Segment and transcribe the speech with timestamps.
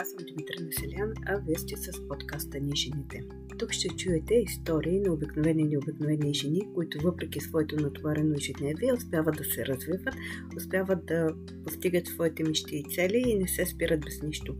[0.00, 3.22] аз съм Димитър Населян, а вие сте с подкаста Ни жените.
[3.58, 9.36] Тук ще чуете истории на обикновени и необикновени жени, които въпреки своето натоварено ежедневие успяват
[9.36, 10.14] да се развиват,
[10.56, 14.56] успяват да постигат своите мечти и цели и не се спират без нищо.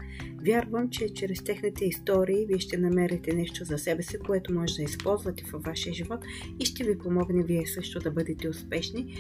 [0.46, 4.82] Вярвам, че чрез техните истории вие ще намерите нещо за себе си, което може да
[4.82, 6.20] използвате във вашия живот
[6.60, 9.16] и ще ви помогне вие също да бъдете успешни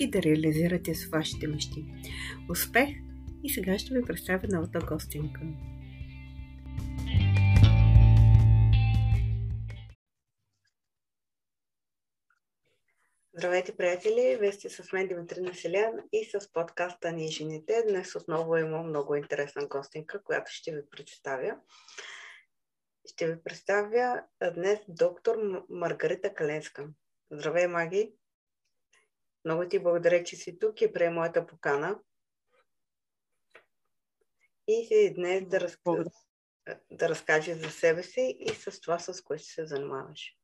[0.00, 1.86] и да реализирате с вашите мечти.
[2.50, 2.88] Успех
[3.44, 5.40] и сега ще ви представя новата гостинка.
[13.34, 14.36] Здравейте, приятели!
[14.40, 17.84] Вие сте с мен Димитрина Селян и с подкаста Ни жените.
[17.88, 21.56] Днес отново имам много интересна гостинка, която ще ви представя.
[23.06, 24.22] Ще ви представя
[24.54, 25.36] днес доктор
[25.68, 26.88] Маргарита Каленска.
[27.30, 28.14] Здравей, Маги!
[29.44, 31.98] Много ти благодаря, че си тук и прие моята покана.
[34.66, 35.78] И си днес да, раз...
[36.90, 40.36] да разкажеш за себе си и с това, с което се занимаваш.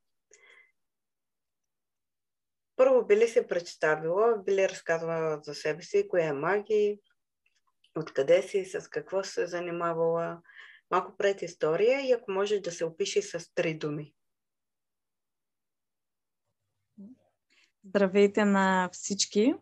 [2.76, 7.00] Първо би ли се представила, би ли разказвала за себе си, коя е маги,
[7.96, 10.42] откъде си, с какво се занимавала,
[10.90, 14.14] малко пред история и ако можеш да се опиши с три думи.
[17.84, 19.54] Здравейте на всички!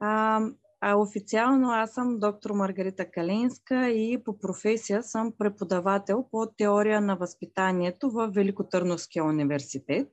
[0.00, 0.40] А,
[0.80, 7.16] а официално аз съм доктор Маргарита Калинска и по професия съм преподавател по теория на
[7.16, 10.08] възпитанието в Великотърновския университет.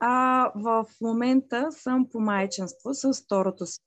[0.00, 3.80] А в момента съм по майчинство с второто си,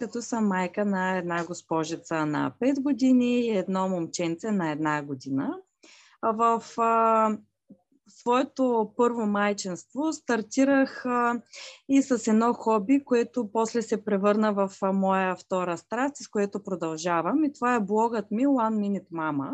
[0.00, 5.58] като съм майка на една госпожица на 5 години и едно момченце на една година.
[6.22, 6.62] В
[8.08, 11.40] своето първо майчинство стартирах а,
[11.88, 16.62] и с едно хоби, което после се превърна в а, моя втора страст, с което
[16.62, 17.44] продължавам.
[17.44, 19.50] И това е блогът ми One Minute Mama.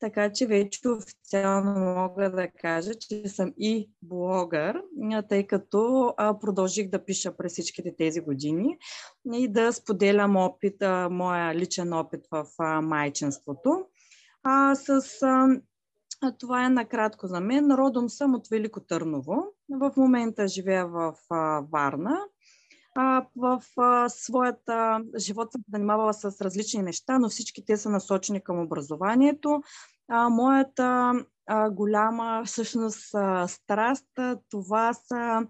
[0.00, 4.82] Така че вече официално мога да кажа, че съм и блогър,
[5.28, 8.78] тъй като а, продължих да пиша през всичките тези години
[9.32, 10.76] и да споделям опит,
[11.10, 12.46] моя личен опит в
[12.82, 13.86] майчинството.
[14.42, 15.48] А, с а,
[16.38, 17.70] това е накратко за мен.
[17.70, 19.44] Родом съм от Велико Търново.
[19.70, 21.14] В момента живея в
[21.72, 22.18] Варна.
[23.36, 23.62] В
[24.08, 29.62] своята живот съм занимавала с различни неща, но всички те са насочени към образованието.
[30.30, 31.12] Моята
[31.70, 33.08] голяма всъщност
[33.46, 34.08] страст.
[34.50, 35.46] Това са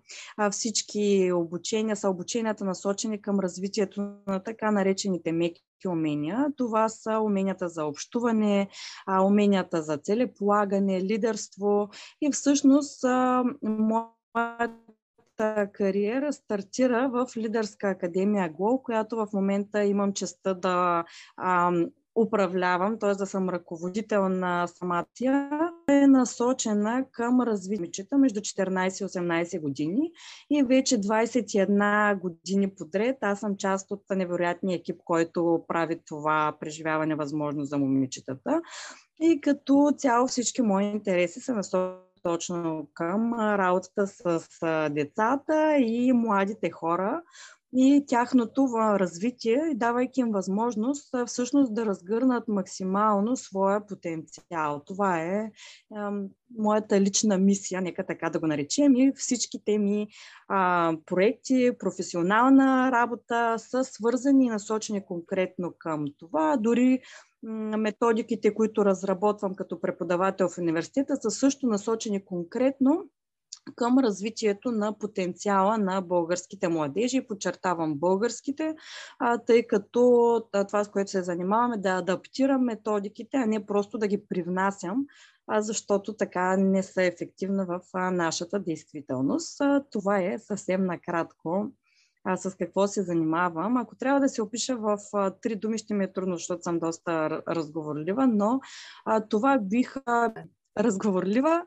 [0.51, 6.47] всички обучения, са обученията насочени към развитието на така наречените меки умения.
[6.57, 8.69] Това са уменията за общуване,
[9.23, 11.89] уменията за целеполагане, лидерство
[12.21, 13.05] и всъщност
[13.63, 14.73] моята
[15.73, 21.05] кариера стартира в Лидерска академия ГЛО, която в момента имам честа да
[22.15, 23.15] управлявам, т.е.
[23.15, 25.07] да съм ръководител на самата
[25.89, 30.13] е насочена към развитието между 14 и 18 години
[30.51, 37.15] и вече 21 години подред аз съм част от невероятния екип, който прави това преживяване
[37.15, 38.61] възможно за момичетата.
[39.21, 44.49] И като цяло всички мои интереси са насочени точно към работата с
[44.91, 47.23] децата и младите хора,
[47.75, 54.83] и тяхното развитие, давайки им възможност всъщност да разгърнат максимално своя потенциал.
[54.87, 55.51] Това е, е
[56.59, 60.09] моята лична мисия, нека така да го наречем, и всичките ми
[60.49, 66.57] а, проекти, професионална работа са свързани и насочени конкретно към това.
[66.57, 67.01] Дори
[67.43, 73.11] методиките, които разработвам като преподавател в университета, са също насочени конкретно
[73.77, 77.27] към развитието на потенциала на българските младежи.
[77.27, 78.75] Подчертавам българските,
[79.47, 84.27] тъй като това, с което се занимаваме, да адаптирам методиките, а не просто да ги
[84.29, 85.07] привнасям,
[85.59, 89.63] защото така не са ефективни в нашата действителност.
[89.91, 91.73] Това е съвсем накратко
[92.25, 93.77] а, с какво се занимавам.
[93.77, 96.79] Ако трябва да се опиша в а, три думи, ще ми е трудно, защото съм
[96.79, 98.61] доста разговорлива, но
[99.05, 100.33] а, това бих а,
[100.79, 101.63] разговорлива,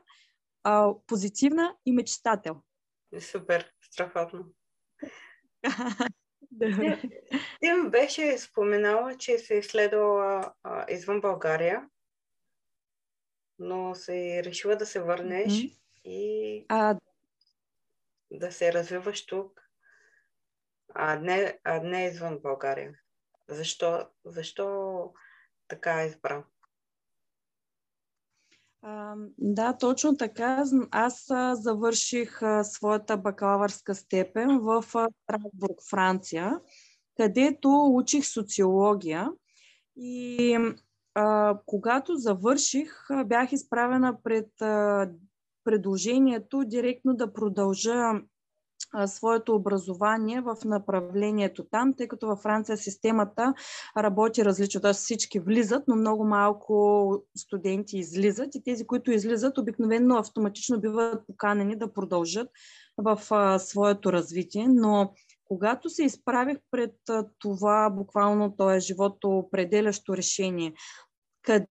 [0.66, 2.62] а, позитивна и мечтател.
[3.20, 4.44] Супер, страхотно.
[6.60, 7.10] Ти,
[7.60, 11.88] ти беше споменала, че се изследвала а, извън България,
[13.58, 15.78] но се решила да се върнеш mm-hmm.
[16.04, 16.98] и а...
[18.30, 19.60] да се развиваш тук,
[20.94, 22.98] а не, а не извън България.
[23.48, 25.12] Защо, защо
[25.68, 26.06] така е
[28.86, 29.14] избрал?
[29.38, 30.64] да, точно така.
[30.90, 34.82] Аз завърших своята бакалавърска степен в
[35.22, 36.60] Страсбург, Франция,
[37.16, 39.30] където учих социология.
[39.96, 40.58] И
[41.14, 45.10] а, когато завърших, бях изправена пред а,
[45.64, 48.12] предложението директно да продължа
[49.06, 53.54] своето образование в направлението там, тъй като във Франция системата
[53.98, 54.80] работи различно.
[54.80, 54.92] Т.е.
[54.92, 61.78] всички влизат, но много малко студенти излизат и тези, които излизат, обикновено автоматично биват поканени
[61.78, 62.48] да продължат
[62.98, 63.20] в
[63.58, 64.66] своето развитие.
[64.68, 65.12] Но
[65.44, 66.94] когато се изправих пред
[67.38, 70.72] това, буквално то е живото определящо решение,
[71.42, 71.66] къде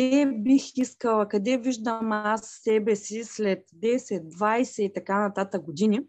[0.00, 6.00] къде бих искала, къде виждам аз себе си след 10, 20 и така нататък години,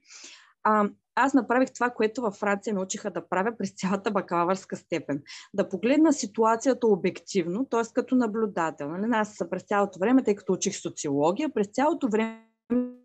[0.63, 5.21] а, аз направих това, което във Франция ме учиха да правя през цялата бакалавърска степен.
[5.53, 7.81] Да погледна ситуацията обективно, т.е.
[7.93, 8.89] като наблюдател.
[8.91, 9.11] Нали?
[9.13, 12.47] Аз през цялото време, тъй като учих социология, през цялото време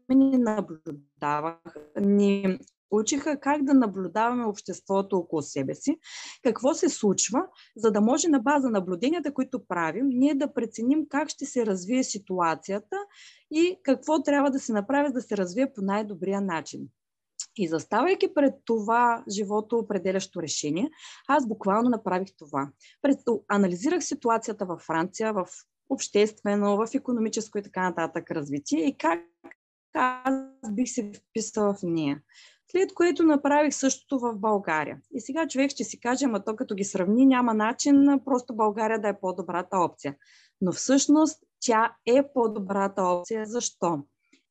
[0.09, 1.59] ни наблюдавах,
[2.01, 2.59] ни
[2.91, 5.97] учиха как да наблюдаваме обществото около себе си,
[6.43, 7.39] какво се случва,
[7.77, 12.05] за да може на база наблюденията, които правим, ние да преценим как ще се развие
[12.05, 12.97] ситуацията
[13.51, 16.89] и какво трябва да се направи, да се развие по най-добрия начин.
[17.57, 20.91] И заставайки пред това живото определящо решение,
[21.29, 22.71] аз буквално направих това.
[23.49, 25.47] Анализирах ситуацията във Франция, в
[25.91, 29.21] обществено, в економическо и така нататък развитие и как
[29.95, 32.23] аз бих се вписала в нея.
[32.77, 35.01] След което направих същото в България.
[35.15, 39.01] И сега човек ще си каже, ама то като ги сравни, няма начин просто България
[39.01, 40.17] да е по-добрата опция.
[40.61, 43.47] Но всъщност тя е по-добрата опция.
[43.47, 44.03] Защо?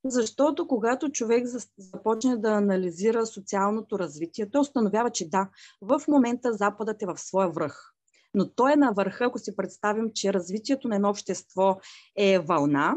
[0.06, 1.46] Защото когато човек
[1.78, 5.50] започне да анализира социалното развитие, той установява, че да,
[5.82, 7.94] в момента Западът е в своя връх.
[8.34, 11.78] Но той е на върха, ако си представим, че развитието на едно общество
[12.18, 12.96] е вълна,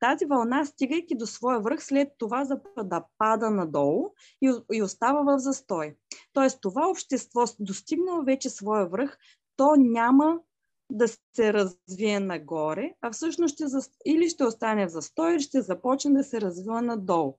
[0.00, 2.46] тази вълна, стигайки до своя връх, след това
[2.84, 4.10] да пада надолу
[4.42, 5.94] и, и остава в застой.
[6.32, 9.18] Тоест това общество, достигнало вече своя връх,
[9.56, 10.38] то няма
[10.90, 13.64] да се развие нагоре, а всъщност ще,
[14.06, 17.34] или ще остане в застой, или ще започне да се развива надолу.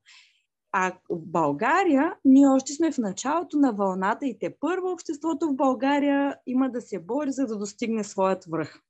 [0.71, 5.56] А в България ние още сме в началото на вълната и те първо обществото в
[5.56, 8.81] България има да се бори, за да достигне своят връх.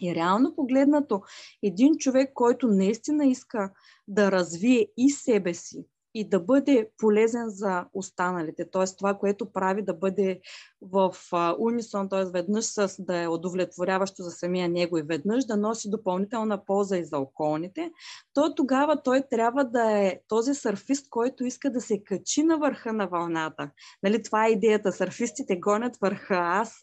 [0.00, 1.22] И реално погледнато,
[1.62, 3.72] един човек, който наистина иска
[4.08, 5.84] да развие и себе си,
[6.18, 8.70] и да бъде полезен за останалите.
[8.70, 8.84] Т.е.
[8.98, 10.40] това, което прави да бъде
[10.82, 11.14] в
[11.58, 12.24] унисон, т.е.
[12.24, 17.04] веднъж с да е удовлетворяващо за самия него и веднъж да носи допълнителна полза и
[17.04, 17.90] за околните,
[18.34, 22.92] то тогава той трябва да е този сърфист, който иска да се качи на върха
[22.92, 23.70] на вълната.
[24.02, 24.92] Нали, това е идеята.
[24.92, 26.36] Сърфистите гонят върха.
[26.36, 26.74] Аз,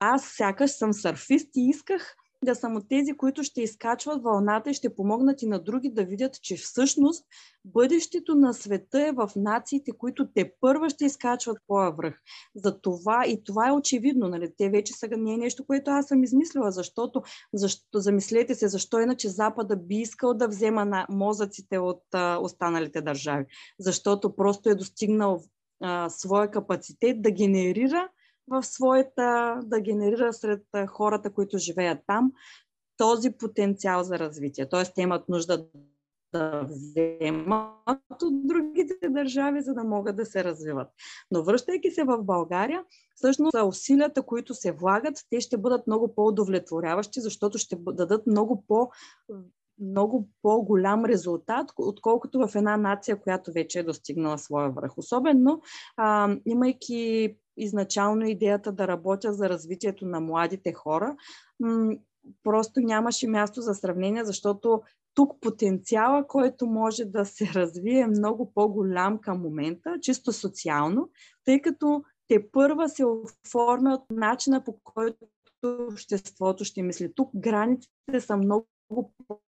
[0.00, 4.74] аз сякаш съм сърфист и исках да съм от тези, които ще изкачват вълната и
[4.74, 7.24] ще помогнат и на други да видят, че всъщност
[7.64, 12.20] бъдещето на света е в нациите, които те първа ще изкачват по връх.
[12.56, 14.28] За това и това е очевидно.
[14.28, 14.52] Нали?
[14.58, 17.22] Те вече са не е нещо, което аз съм измислила, защото,
[17.54, 23.00] защо, замислете се, защо иначе Запада би искал да взема на мозъците от а, останалите
[23.00, 23.44] държави.
[23.78, 25.42] Защото просто е достигнал
[25.80, 28.08] а, своя капацитет да генерира
[28.50, 32.32] в своята, да генерира сред хората, които живеят там,
[32.96, 34.68] този потенциал за развитие.
[34.68, 35.66] Тоест, те имат нужда
[36.32, 40.88] да вземат от другите държави, за да могат да се развиват.
[41.30, 42.84] Но връщайки се в България,
[43.14, 48.90] всъщност усилията, които се влагат, те ще бъдат много по-удовлетворяващи, защото ще дадат много по-
[49.80, 54.98] много по-голям резултат, отколкото в една нация, която вече е достигнала своя връх.
[54.98, 55.60] Особено
[55.96, 61.16] а, имайки изначално идеята да работя за развитието на младите хора,
[62.42, 64.82] просто нямаше място за сравнение, защото
[65.14, 71.10] тук потенциала, който може да се развие е много по-голям към момента, чисто социално,
[71.44, 75.16] тъй като те първа се оформя от начина по който
[75.62, 77.12] обществото ще мисли.
[77.14, 78.66] Тук границите са много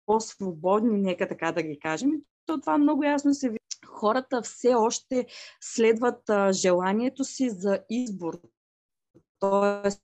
[0.06, 2.10] по-свободни, нека така да ги кажем.
[2.46, 3.59] То това много ясно се.
[4.00, 5.26] Хората все още
[5.60, 8.40] следват а, желанието си за избор.
[9.38, 10.02] Тоест,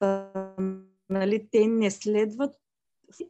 [0.00, 0.30] а,
[1.08, 2.54] нали, те не следват,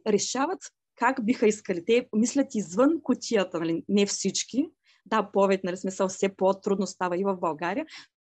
[0.07, 0.59] решават
[0.95, 1.85] как биха искали.
[1.85, 4.69] Те мислят извън кутията, нали, не всички.
[5.05, 7.85] Да, повече, нали, смисъл, все по-трудно става и в България,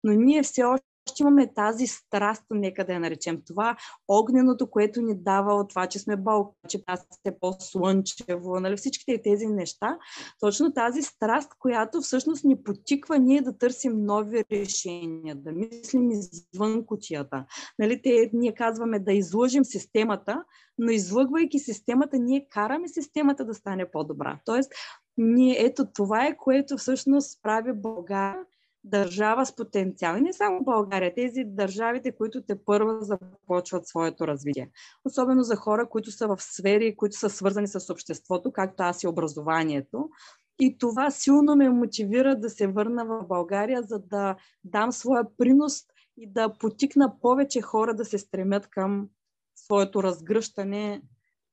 [0.05, 3.43] но ние все още още имаме тази страст, нека да я наречем.
[3.47, 3.77] Това
[4.09, 6.79] огненото, което ни дава от това, че сме бълка, че
[7.25, 9.99] е по-слънчево, нали, всичките тези неща.
[10.41, 16.87] Точно тази страст, която всъщност ни потиква ние да търсим нови решения, да мислим извън
[16.87, 17.45] кутията.
[17.79, 20.45] Нали, те, ние казваме да излъжим системата,
[20.79, 24.41] но излъгвайки системата, ние караме системата да стане по-добра.
[24.45, 24.73] Тоест,
[25.17, 28.45] ние, ето това е, което всъщност прави България
[28.87, 30.17] държава с потенциал.
[30.17, 34.71] И не само България, тези държавите, които те първо започват своето развитие.
[35.05, 39.09] Особено за хора, които са в сфери, които са свързани с обществото, както аз и
[39.09, 40.11] образованието.
[40.59, 45.83] И това силно ме мотивира да се върна в България, за да дам своя принос
[46.17, 49.09] и да потикна повече хора да се стремят към
[49.57, 51.03] своето разгръщане,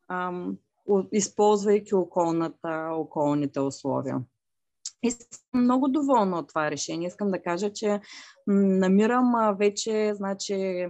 [0.09, 0.57] ам,
[1.11, 4.21] използвайки околната, околните условия.
[5.03, 7.07] И съм много доволна от това решение.
[7.07, 8.01] Искам да кажа, че
[8.47, 10.87] намирам вече, значи,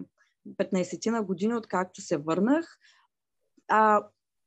[0.48, 2.78] 15 на години, откакто се върнах.
[3.68, 4.04] А,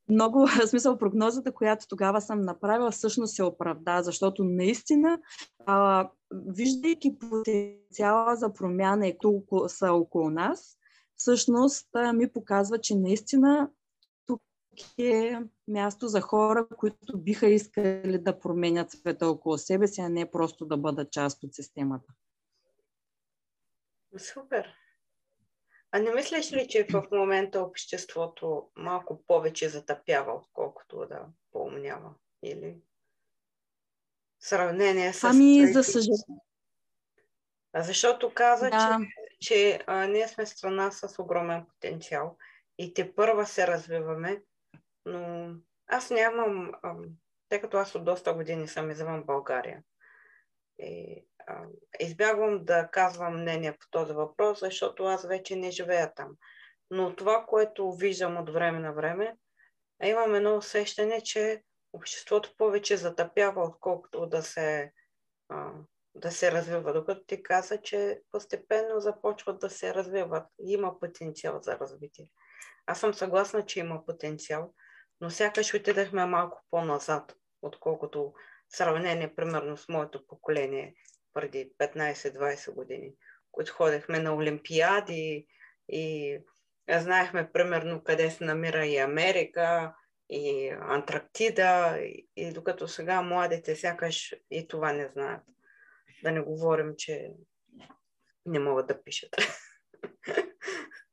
[0.09, 5.19] много, в смисъл, прогнозата, която тогава съм направила, всъщност се оправда, защото наистина,
[5.67, 10.77] а, виждайки потенциала за промяна и които са около нас,
[11.17, 13.71] всъщност ми показва, че наистина
[14.99, 20.31] е място за хора, които биха искали да променят света около себе си, а не
[20.31, 22.13] просто да бъдат част от системата.
[24.19, 24.75] Супер.
[25.93, 32.15] А не мислиш ли, че в момента обществото малко повече затъпява, отколкото да поумнява?
[32.43, 32.77] Или
[34.41, 35.25] сравнение с...
[35.25, 36.41] Ами, за съжаление.
[37.77, 38.99] Защото каза, да.
[39.41, 42.37] че, че а, ние сме страна с огромен потенциал
[42.79, 44.43] и те първа се развиваме,
[45.07, 45.55] но
[45.87, 46.73] аз нямам,
[47.49, 49.83] тъй като аз от доста години съм извън България.
[50.79, 51.65] И, а,
[52.01, 56.37] избягвам да казвам мнение по този въпрос, защото аз вече не живея там.
[56.91, 59.37] Но това, което виждам от време на време,
[60.03, 64.93] имам едно усещане, че обществото повече затъпява, отколкото да се,
[65.49, 65.73] а,
[66.15, 66.93] да се развива.
[66.93, 70.47] Докато ти каза, че постепенно започват да се развиват.
[70.59, 72.31] Има потенциал за развитие.
[72.87, 74.75] Аз съм съгласна, че има потенциал,
[75.21, 78.35] но сякаш отидахме малко по-назад, отколкото
[78.69, 80.95] сравнение, примерно, с моето поколение
[81.35, 83.15] преди 15-20 години,
[83.53, 85.47] които ходехме на Олимпиади
[85.89, 86.39] и
[86.91, 89.95] знаехме, примерно, къде се намира и Америка,
[90.31, 95.43] и Антарктида, и, и докато сега младите сякаш и това не знаят.
[96.23, 97.31] Да не говорим, че
[98.47, 99.37] не могат да пишат.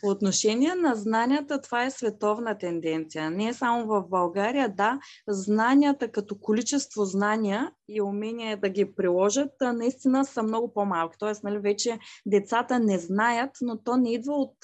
[0.00, 3.30] По отношение на знанията, това е световна тенденция.
[3.30, 4.98] Не е само в България, да,
[5.28, 11.16] знанията като количество знания и умения да ги приложат, наистина са много по-малки.
[11.18, 14.56] Тоест, нали, вече децата не знаят, но то не идва от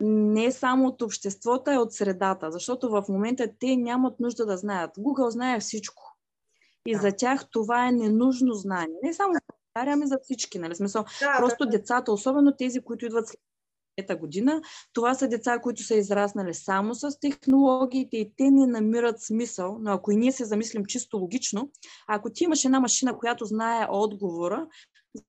[0.00, 4.56] не е само от обществото, а от средата, защото в момента те нямат нужда да
[4.56, 4.90] знаят.
[4.96, 6.16] Google знае всичко.
[6.86, 7.00] И да.
[7.00, 8.96] за тях това е ненужно знание.
[9.02, 9.38] Не само в
[9.74, 10.58] България, ами за всички.
[10.58, 10.74] Нали?
[10.74, 11.70] Смисъл, да, просто да.
[11.70, 13.40] децата, особено тези, които идват след
[14.20, 14.62] година.
[14.92, 19.78] Това са деца, които са израснали само с технологиите и те не намират смисъл.
[19.80, 21.70] Но ако и ние се замислим чисто логично,
[22.08, 24.66] ако ти имаш една машина, която знае отговора,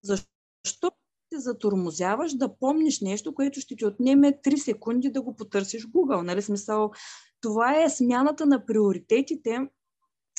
[0.04, 0.92] защо
[1.34, 5.90] се затормозяваш да помниш нещо, което ще ти отнеме 3 секунди да го потърсиш в
[5.90, 6.22] Google.
[6.22, 6.42] Нали?
[6.42, 6.92] Смисъл,
[7.42, 9.60] това е смяната на приоритетите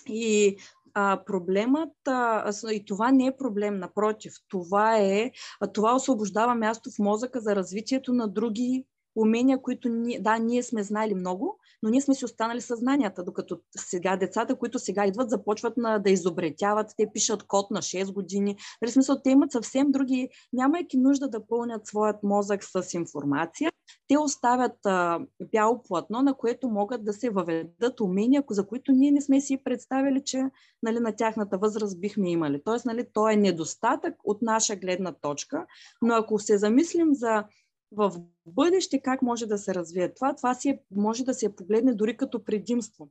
[0.06, 0.56] и
[1.00, 6.90] а, проблемът, а, и това не е проблем, напротив, това е, а, това освобождава място
[6.90, 8.84] в мозъка за развитието на други
[9.16, 13.60] умения, които ние, да, ние сме знали много, но ние сме си останали съзнанията, докато
[13.76, 18.56] сега децата, които сега идват, започват на, да изобретяват, те пишат код на 6 години.
[18.82, 23.70] Нали, смисъл, те имат съвсем други, нямайки нужда да пълнят своят мозък с информация,
[24.08, 25.20] те оставят а,
[25.52, 29.62] бяло платно, на което могат да се въведат умения, за които ние не сме си
[29.64, 30.44] представили, че
[30.82, 32.62] нали, на тяхната възраст бихме имали.
[32.64, 35.66] Тоест, нали, то е недостатък от наша гледна точка,
[36.02, 37.44] но ако се замислим за
[37.92, 38.12] в
[38.46, 42.16] бъдеще как може да се развие това, това си е, може да се погледне дори
[42.16, 43.08] като предимство.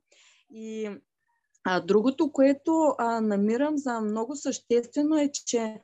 [0.49, 0.89] И
[1.63, 5.81] а, другото, което а, намирам за много съществено е, че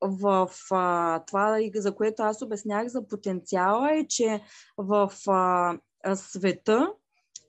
[0.00, 4.42] в а, това, за което аз обяснях за потенциала, е, че
[4.78, 5.78] в а,
[6.16, 6.92] света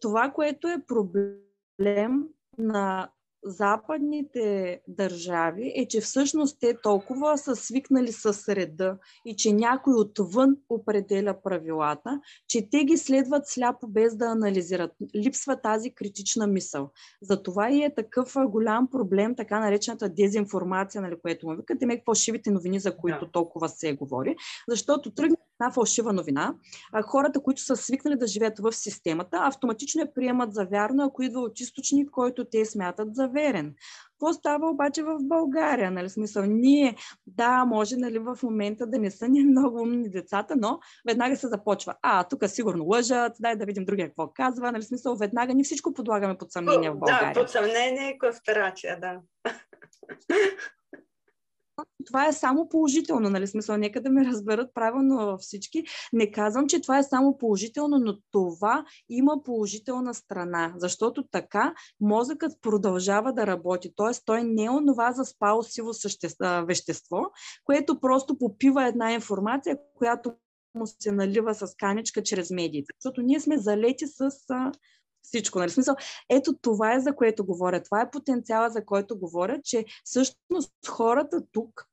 [0.02, 2.24] това, което е проблем
[2.58, 3.10] на
[3.44, 10.56] западните държави е, че всъщност те толкова са свикнали с реда и че някой отвън
[10.70, 14.92] определя правилата, че те ги следват сляпо без да анализират.
[15.16, 16.90] Липсва тази критична мисъл.
[17.22, 22.52] Затова и е такъв голям проблем, така наречената дезинформация, нали, което му викате, ме фалшивите
[22.52, 23.32] новини, за които да.
[23.32, 24.36] толкова се говори,
[24.68, 26.54] защото тръгне една фалшива новина,
[26.94, 31.24] а хората, които са свикнали да живеят в системата, автоматично я приемат за вярно, ако
[31.24, 33.76] идва от източник, който те смятат за верен.
[34.12, 35.92] Какво става обаче в България?
[35.92, 36.10] Нали?
[36.10, 36.96] Смисъл, ние,
[37.28, 41.48] да, може нали, в момента да не са ни много умни децата, но веднага се
[41.48, 41.96] започва.
[42.02, 44.72] А, тук сигурно лъжат, дай да видим другия какво казва.
[44.72, 44.84] Нали?
[44.84, 47.34] Смисъл, веднага ни всичко подлагаме под съмнение в България.
[47.34, 49.20] Да, под съмнение и конспирация, да
[52.06, 53.48] това е само положително, нали?
[53.48, 55.84] Смисъл, нека да ме разберат правилно всички.
[56.14, 62.62] Не казвам, че това е само положително, но това има положителна страна, защото така мозъкът
[62.62, 63.94] продължава да работи.
[63.96, 64.20] Т.е.
[64.26, 67.22] той не е онова заспало сиво същество, вещество,
[67.66, 70.34] което просто попива една информация, която
[70.76, 72.94] му се налива с каничка чрез медиите.
[73.00, 74.30] Защото ние сме залети с
[75.22, 75.60] всичко.
[75.60, 75.70] Нали?
[75.70, 75.96] Смисъл,
[76.30, 77.84] ето това е за което говоря.
[77.84, 81.86] Това е потенциала, за който говоря, че всъщност хората тук,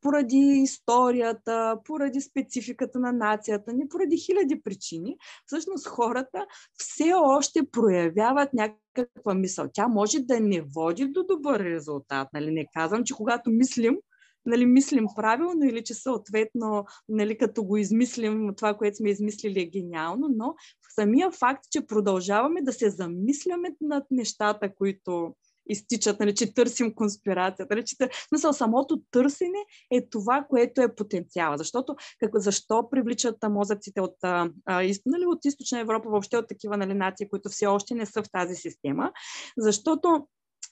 [0.00, 6.46] поради историята, поради спецификата на нацията ни, поради хиляди причини, всъщност хората
[6.78, 9.68] все още проявяват някаква мисъл.
[9.72, 12.28] Тя може да не води до добър резултат.
[12.34, 12.50] Нали?
[12.50, 13.98] Не казвам, че когато мислим,
[14.46, 19.70] нали, мислим правилно или че съответно, нали, като го измислим, това, което сме измислили е
[19.70, 20.54] гениално, но
[20.94, 25.34] самия факт, че продължаваме да се замисляме над нещата, които
[25.70, 27.74] изтичат, нали, че търсим конспирацията.
[27.74, 27.96] Нали, че,
[28.28, 29.58] смисъл, самото търсене
[29.90, 31.58] е това, което е потенциала.
[31.58, 34.50] Защото как, защо привличат мозъците от, а,
[35.06, 38.30] нали, от източна Европа, въобще от такива нали, нации, които все още не са в
[38.32, 39.12] тази система?
[39.58, 40.26] Защото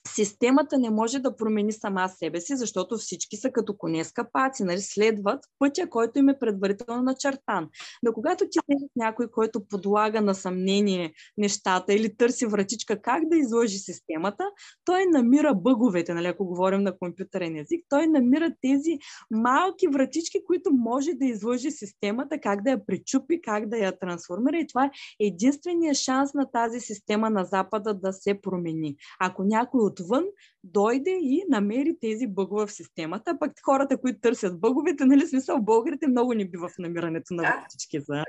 [0.07, 4.63] Системата не може да промени сама себе си, защото всички са като коне с капаци,
[4.63, 4.81] нали?
[4.81, 7.69] следват пътя, който им е предварително начертан.
[8.03, 13.37] Но когато ти е някой, който подлага на съмнение нещата или търси вратичка как да
[13.37, 14.43] изложи системата,
[14.85, 16.27] той намира бъговете, нали?
[16.27, 18.97] ако говорим на компютърен език, той намира тези
[19.31, 24.57] малки вратички, които може да изложи системата, как да я причупи, как да я трансформира
[24.57, 28.95] и това е единствения шанс на тази система на Запада да се промени.
[29.19, 30.25] Ако някой отвън
[30.63, 33.37] дойде и намери тези бъгове в системата.
[33.39, 37.99] Пък хората, които търсят бъговете, нали смисъл, българите много не бива в намирането на вратички
[37.99, 38.23] за...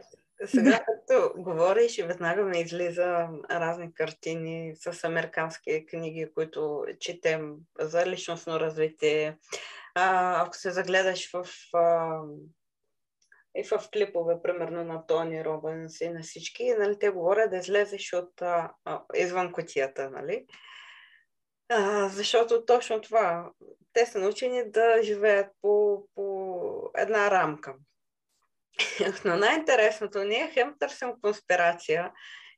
[0.46, 8.60] Сега, като говориш, веднага ми излиза разни картини с американски книги, които четем за личностно
[8.60, 9.38] развитие.
[9.94, 12.20] А, ако се загледаш в а,
[13.56, 18.12] и в клипове, примерно на Тони Робинс и на всички, нали, те говорят да излезеш
[18.12, 18.72] от а,
[19.14, 20.46] извън котията, нали?
[21.70, 23.50] А, защото точно това.
[23.92, 27.74] Те са научени да живеят по, по една рамка.
[29.24, 32.12] Но най-интересното ние хем търсим конспирация,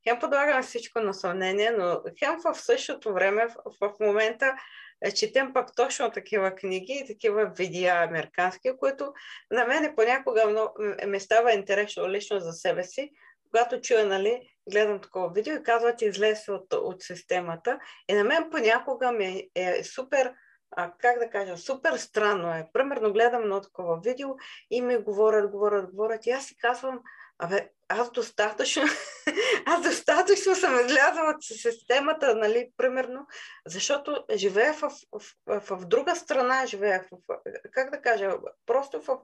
[0.09, 4.57] хем подлагаме всичко на съмнение, но хем в същото време, в, в момента,
[5.05, 9.13] е, четем пък точно такива книги и такива видеа американски, които
[9.51, 10.73] на мен понякога много,
[11.07, 13.11] ме става интересно лично за себе си,
[13.53, 17.79] когато чуя, нали, гледам такова видео и казват, че излезе от, от системата.
[18.09, 20.35] И на мен понякога ми е супер,
[20.77, 22.69] а, как да кажа, супер странно е.
[22.73, 24.29] Примерно гледам едно такова видео
[24.71, 26.27] и ми говорят, говорят, говорят.
[26.27, 27.01] И аз си казвам,
[27.39, 28.83] абе, аз достатъчно,
[29.67, 33.27] аз достатъчно съм излязла от системата, нали, примерно,
[33.67, 37.37] защото живея в, в, в, в друга страна, живея в,
[37.73, 38.35] как да кажа,
[38.67, 39.19] просто в,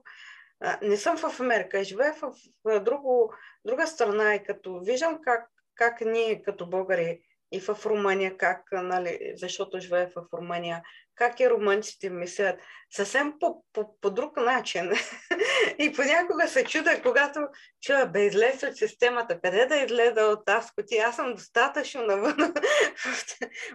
[0.81, 2.33] не съм в Америка, живея в,
[2.79, 3.33] друго,
[3.65, 9.33] друга страна и като виждам как, как ние като българи и в Румъния, как, нали,
[9.35, 10.83] защото живея в Румъния,
[11.15, 12.59] как и румънците мислят
[12.91, 14.91] съвсем по, по, по друг начин.
[15.79, 17.39] и понякога се чуда, когато
[17.81, 21.07] чуя, бе, излезе от системата, къде да излезе от тази котия?
[21.07, 22.37] Аз съм достатъчно навън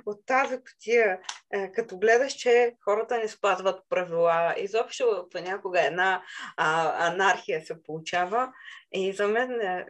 [0.06, 1.18] от тази котия.
[1.52, 6.22] Е, като гледаш, че хората не спазват правила, изобщо понякога една
[6.56, 8.52] а, анархия се получава.
[8.92, 9.86] И за мен е,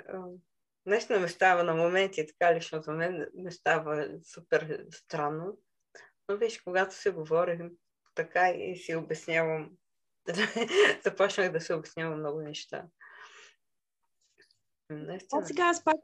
[0.86, 5.58] Наистина ме става на моменти, така лично за мен ме става супер странно.
[6.28, 7.70] Но виж, когато се говорим
[8.14, 9.70] така и си обяснявам,
[11.04, 12.84] започнах да се обяснявам много неща.
[14.90, 15.42] Наистина.
[15.42, 15.96] А сега аз пак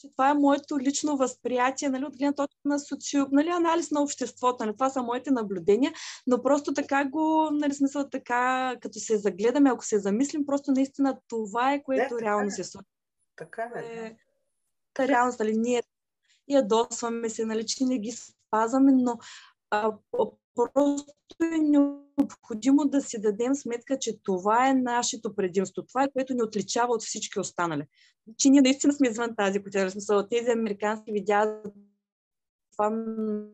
[0.00, 4.02] че това е моето лично възприятие, нали, от гледна точка на социо, нали, анализ на
[4.02, 5.92] обществото, нали, това са моите наблюдения,
[6.26, 11.18] но просто така го, нали, смисъл така, като се загледаме, ако се замислим, просто наистина
[11.28, 12.50] това е, което да, реално е.
[12.50, 12.90] се случва.
[13.36, 13.80] Така е.
[13.80, 14.16] е
[14.94, 15.82] та реалност, нали, ние
[16.48, 19.18] ядосваме се, нали, че не ги спазваме, но
[19.70, 19.92] а,
[20.54, 21.04] просто
[21.54, 25.82] е необходимо да си дадем сметка, че това е нашето предимство.
[25.82, 27.82] Това е което ни отличава от всички останали.
[28.36, 29.90] Че ние наистина сме извън тази котия.
[29.90, 31.62] Смисъл, тези американски видеа
[32.76, 32.90] това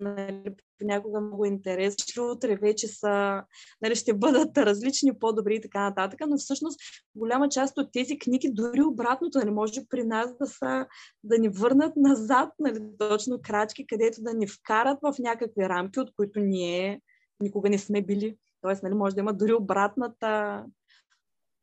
[0.01, 3.43] нали, понякога много интересно, че утре вече са,
[3.83, 6.81] нали, ще бъдат различни, по-добри и така нататък, но всъщност
[7.15, 10.87] голяма част от тези книги, дори обратното, нали, може при нас да са,
[11.25, 16.15] да ни върнат назад, нали, точно крачки, където да ни вкарат в някакви рамки, от
[16.17, 17.01] които ние
[17.41, 18.37] никога не сме били.
[18.61, 20.65] Тоест, нали, може да има дори обратната.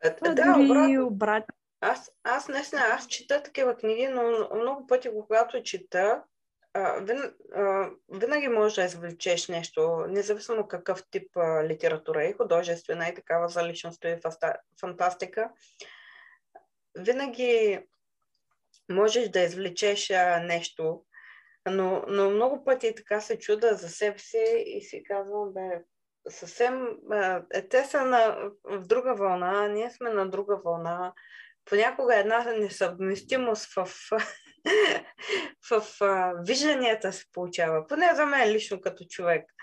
[0.04, 1.08] Е, да, дори обратно.
[1.08, 1.43] обрат...
[1.82, 6.24] Аз, аз наистина, аз чета такива книги, но много пъти, когато чета,
[8.10, 14.10] винаги можеш да извлечеш нещо, независимо какъв тип литература е, художествена и такава за личността
[14.10, 14.20] и
[14.80, 15.50] фантастика.
[16.98, 17.80] Винаги
[18.90, 20.10] можеш да извлечеш
[20.42, 21.04] нещо,
[21.70, 25.84] но, но много пъти така се чуда за себе си и си казвам, бе,
[26.30, 26.98] съвсем...
[27.54, 31.13] Е, те са на, в друга вълна, ние сме на друга вълна.
[31.66, 33.88] Понякога една несъвместимост в,
[35.70, 37.88] в, в вижданията се получава.
[37.88, 39.54] Поне за мен лично като човек.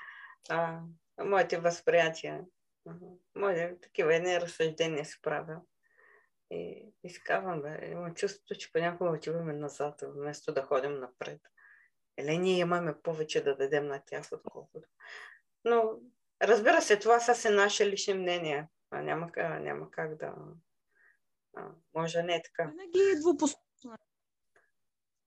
[0.48, 0.80] А,
[1.24, 2.40] моите възприятия.
[3.36, 5.60] Моите такива едни разсъждения се правя.
[6.50, 11.40] И, и си казвам, бе, имам чувството, че понякога отиваме назад, вместо да ходим напред.
[12.18, 14.88] Или ние имаме повече да дадем на тях, отколкото.
[15.64, 15.98] Но,
[16.42, 18.68] разбира се, това са се наши лични мнения.
[18.90, 20.34] А няма, няма как да...
[21.56, 22.70] А, може не е така.
[22.70, 23.96] Винаги е двупосочно.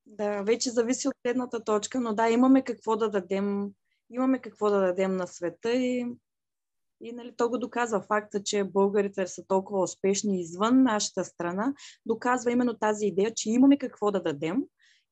[0.10, 3.72] Да, вече зависи от гледната точка, но да, имаме какво да дадем,
[4.10, 6.16] имаме какво да дадем на света и,
[7.02, 11.74] и нали, то го доказва факта, че българите са толкова успешни извън нашата страна,
[12.06, 14.64] доказва именно тази идея, че имаме какво да дадем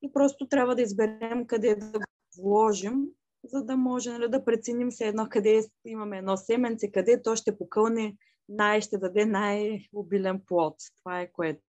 [0.02, 2.04] и просто трябва да изберем къде да го
[2.38, 3.04] вложим,
[3.44, 7.58] за да може нали, да преценим се едно къде имаме едно семенце, къде то ще
[7.58, 8.16] покълне
[8.48, 10.74] най, ще даде най-обилен плод.
[10.98, 11.60] Това е което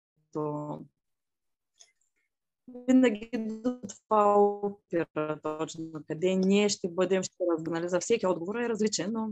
[2.67, 7.36] винаги до това опира точно къде ние ще бъдем, ще
[7.67, 9.30] нали, за всеки отговор е различен, но...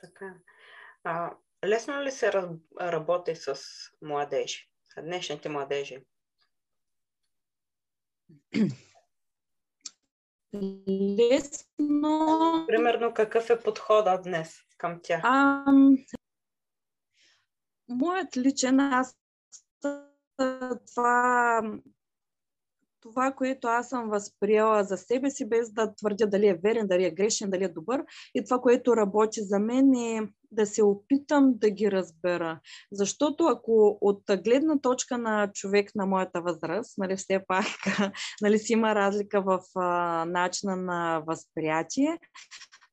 [0.00, 0.34] Така.
[1.04, 2.32] А, лесно ли се
[2.80, 3.56] работи с
[4.02, 4.68] младежи,
[5.02, 6.04] днешните младежи?
[11.18, 12.64] Лесно.
[12.68, 15.20] Примерно, какъв е подходът днес към тях?
[15.24, 15.64] А,
[17.88, 19.16] моят личен, аз
[20.86, 21.62] това
[23.02, 27.04] това, което аз съм възприела за себе си, без да твърдя дали е верен, дали
[27.04, 28.04] е грешен, дали е добър.
[28.34, 32.60] И това, което работи за мен е да се опитам да ги разбера.
[32.92, 37.66] Защото ако от гледна точка на човек на моята възраст, нали, все пак
[38.42, 42.18] нали, си има разлика в а, начина на възприятие,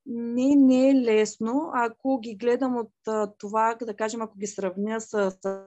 [0.06, 5.00] не, не е лесно, ако ги гледам от а, това, да кажем, ако ги сравня
[5.00, 5.62] с, с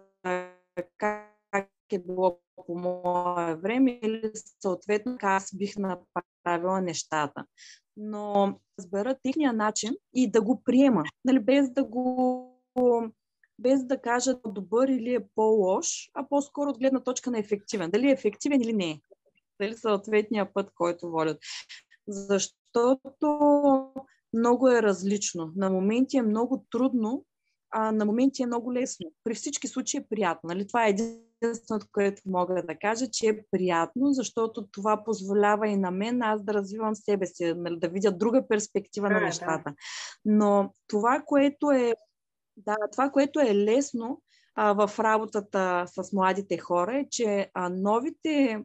[0.98, 7.46] как е било по мое време или съответно как аз бих направила нещата.
[7.98, 12.50] Но разбера техния начин и да го приема, нали, без да го
[13.60, 17.92] без да кажа добър или е по-лош, а по-скоро от гледна точка на ефективен.
[17.92, 19.02] Дали е ефективен или не.
[19.62, 21.38] Дали съответния път, който водят.
[22.08, 23.40] Защото
[24.34, 25.52] много е различно.
[25.56, 27.26] На моменти е много трудно,
[27.72, 29.12] а на моменти е много лесно.
[29.24, 30.48] При всички случаи е приятно.
[30.48, 30.68] Нали?
[30.68, 35.78] Това е един единственото, което мога да кажа, че е приятно, защото това позволява и
[35.78, 39.74] на мен аз да развивам себе си, нали, да видя друга перспектива на нещата.
[40.26, 41.94] Но това, което е,
[42.58, 44.22] да, това, което е лесно
[44.56, 48.64] а, в работата с младите хора е, че а, новите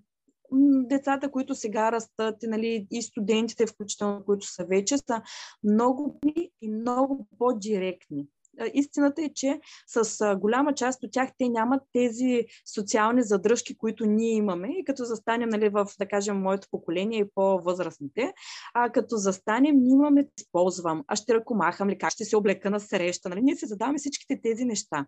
[0.85, 5.23] децата, които сега растат, и, нали, и студентите, включително, които са вече, са
[5.65, 6.21] много
[6.61, 8.27] и много по-директни
[8.75, 14.33] истината е, че с голяма част от тях те нямат тези социални задръжки, които ние
[14.33, 14.69] имаме.
[14.79, 18.33] И като застанем нали, в, да кажем, моето поколение и по-възрастните,
[18.75, 22.81] а като застанем, ние имаме, използвам, аз ще ръкомахам ли, как ще се облека на
[22.81, 23.29] среща.
[23.29, 23.43] Нали?
[23.43, 25.07] Ние се задаваме всичките тези неща.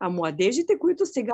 [0.00, 1.32] А младежите, които сега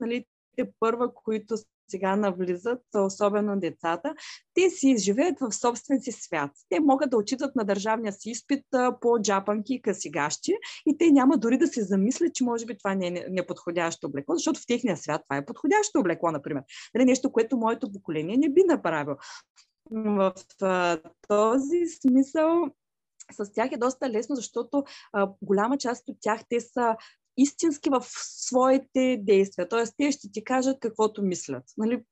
[0.00, 0.24] нали,
[0.56, 1.56] те първа, които
[1.90, 4.14] сега навлизат, особено децата,
[4.54, 6.50] те си живеят в собствен си свят.
[6.68, 8.64] Те могат да отчитат на държавния си изпит
[9.00, 10.52] по джапанки и касигащи
[10.86, 14.34] и те няма дори да се замислят, че може би това не е неподходящо облекло,
[14.34, 16.62] защото в техния свят това е подходящо облекло, например.
[16.94, 19.16] Нали, нещо, което моето поколение не би направило.
[19.90, 20.32] В
[21.28, 22.70] този смисъл
[23.32, 26.96] с тях е доста лесно, защото а, голяма част от тях те са
[27.42, 29.68] истински в своите действия.
[29.68, 29.84] Т.е.
[29.96, 31.64] те ще ти кажат каквото мислят.
[31.78, 32.02] Нали?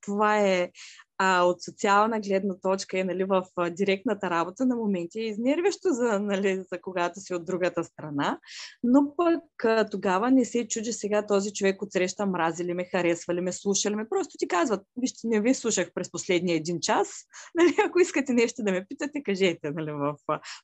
[0.00, 0.70] Това е
[1.18, 6.20] а от социална гледна точка и нали, в директната работа на моменти е изнервящо за,
[6.20, 8.38] нали, за когато си от другата страна,
[8.82, 9.42] но пък
[9.90, 13.52] тогава не се чуди сега този човек от среща мрази ли ме, харесва ли ме,
[13.52, 14.08] слуша ли ме.
[14.08, 17.08] Просто ти казват, вижте, не ви слушах през последния един час,
[17.54, 19.70] нали, ако искате нещо да ме питате, кажете.
[19.70, 20.14] Нали, в...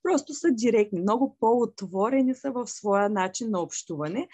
[0.02, 4.28] Просто са директни, много по-отворени са в своя начин на общуване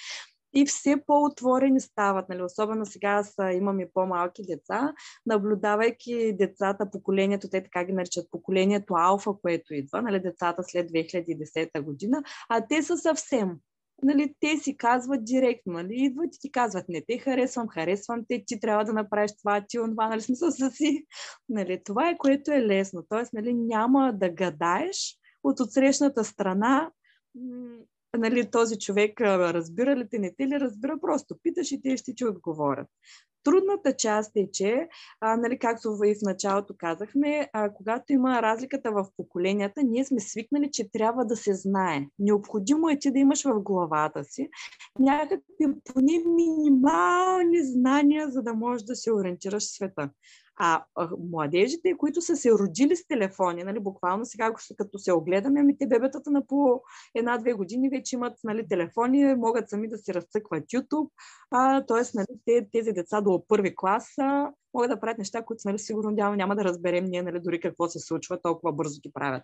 [0.54, 2.28] и все по-отворени стават.
[2.28, 2.42] Нали?
[2.42, 4.94] Особено сега аз имам и по-малки деца,
[5.26, 10.20] наблюдавайки децата, поколението, те така ги наричат поколението алфа, което идва, нали?
[10.20, 13.56] децата след 2010 година, а те са съвсем
[14.02, 18.44] нали, те си казват директно, нали, идват и ти казват, не те харесвам, харесвам те,
[18.46, 21.06] ти трябва да направиш това, ти това, нали, смисъл са си.
[21.48, 23.22] Нали, това е което е лесно, т.е.
[23.32, 26.90] Нали, няма да гадаеш от отсрещната страна
[28.18, 32.14] нали, този човек разбира ли те, не те ли разбира, просто питаш и те ще
[32.14, 32.88] ти отговорят.
[33.44, 34.88] Трудната част е, че,
[35.20, 40.20] а, нали, както и в началото казахме, а, когато има разликата в поколенията, ние сме
[40.20, 42.06] свикнали, че трябва да се знае.
[42.18, 44.48] Необходимо е ти да имаш в главата си
[44.98, 50.10] някакви поне минимални знания, за да можеш да се ориентираш в света.
[50.62, 55.60] А, а младежите, които са се родили с телефони, нали, буквално сега, като се огледаме,
[55.60, 56.82] ами те бебетата на по
[57.14, 61.08] една-две години вече имат нали, телефони, могат сами да си разцъкват YouTube.
[62.14, 64.14] Нали, те, тези деца до първи клас
[64.74, 67.88] могат да правят неща, които нали, сигурно няма, няма да разберем ние нали, дори какво
[67.88, 69.42] се случва, толкова бързо ги правят.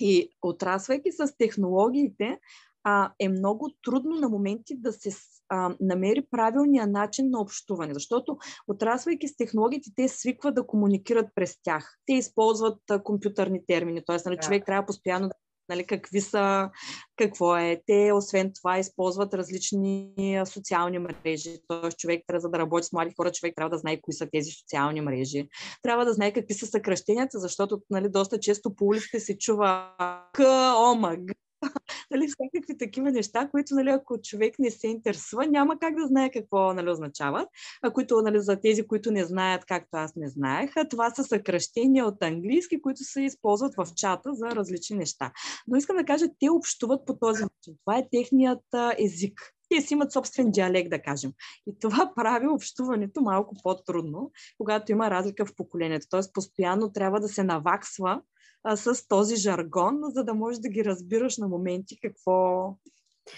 [0.00, 2.38] И отрасвайки с технологиите,
[2.84, 5.10] а, е много трудно на моменти да се
[5.48, 8.36] а, намери правилния начин на общуване, защото
[8.68, 11.98] отрасвайки с технологиите, те свикват да комуникират през тях.
[12.06, 14.16] Те използват а, компютърни термини, т.е.
[14.26, 15.34] Нали, човек трябва постоянно да
[15.68, 16.70] нали, какви са,
[17.16, 17.82] какво е.
[17.86, 20.12] Те, освен това, използват различни
[20.44, 21.58] социални мрежи.
[21.68, 24.50] Тоест, човек трябва, да работи с млади хора, човек трябва да знае кои са тези
[24.50, 25.48] социални мрежи.
[25.82, 29.94] Трябва да знае какви са съкръщенията, защото нали, доста често по улиците се чува
[30.32, 30.40] К,
[30.76, 31.16] ОМА,
[32.10, 36.30] нали, всякакви такива неща, които, нали, ако човек не се интересува, няма как да знае
[36.30, 37.48] какво нали, означават,
[37.82, 42.06] а които нали, за тези, които не знаят, както аз не знаех, това са съкръщения
[42.06, 45.32] от английски, които се използват в чата за различни неща.
[45.66, 47.74] Но искам да кажа, те общуват по този начин.
[47.84, 48.64] Това е техният
[48.98, 51.32] език те си имат собствен диалект, да кажем.
[51.66, 56.06] И това прави общуването малко по-трудно, когато има разлика в поколението.
[56.10, 58.22] Тоест, постоянно трябва да се наваксва
[58.64, 62.68] а, с този жаргон, за да можеш да ги разбираш на моменти какво,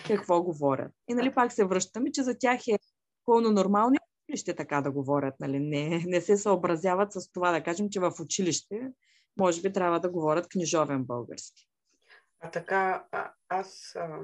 [0.07, 0.93] какво говорят.
[1.09, 2.79] И нали пак се връщаме, че за тях е
[3.25, 3.97] пълно нормално
[4.29, 5.35] и ще така да говорят.
[5.41, 5.61] Нали?
[5.61, 8.93] Не, не се съобразяват с това да кажем, че в училище
[9.37, 11.69] може би трябва да говорят книжовен български.
[12.41, 14.19] А така, а, аз, а,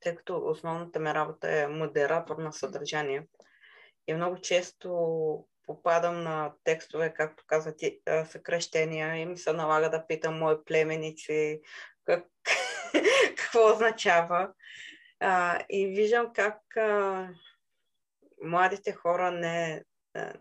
[0.00, 3.26] тъй като основната ми работа е модератор на съдържание,
[4.06, 4.90] и много често
[5.70, 11.60] попадам на текстове, както каза ти, съкръщения и ми се налага да питам мои племеници
[12.04, 12.24] как,
[13.36, 14.52] какво означава.
[15.20, 17.28] А, и виждам как а,
[18.42, 19.84] младите хора не,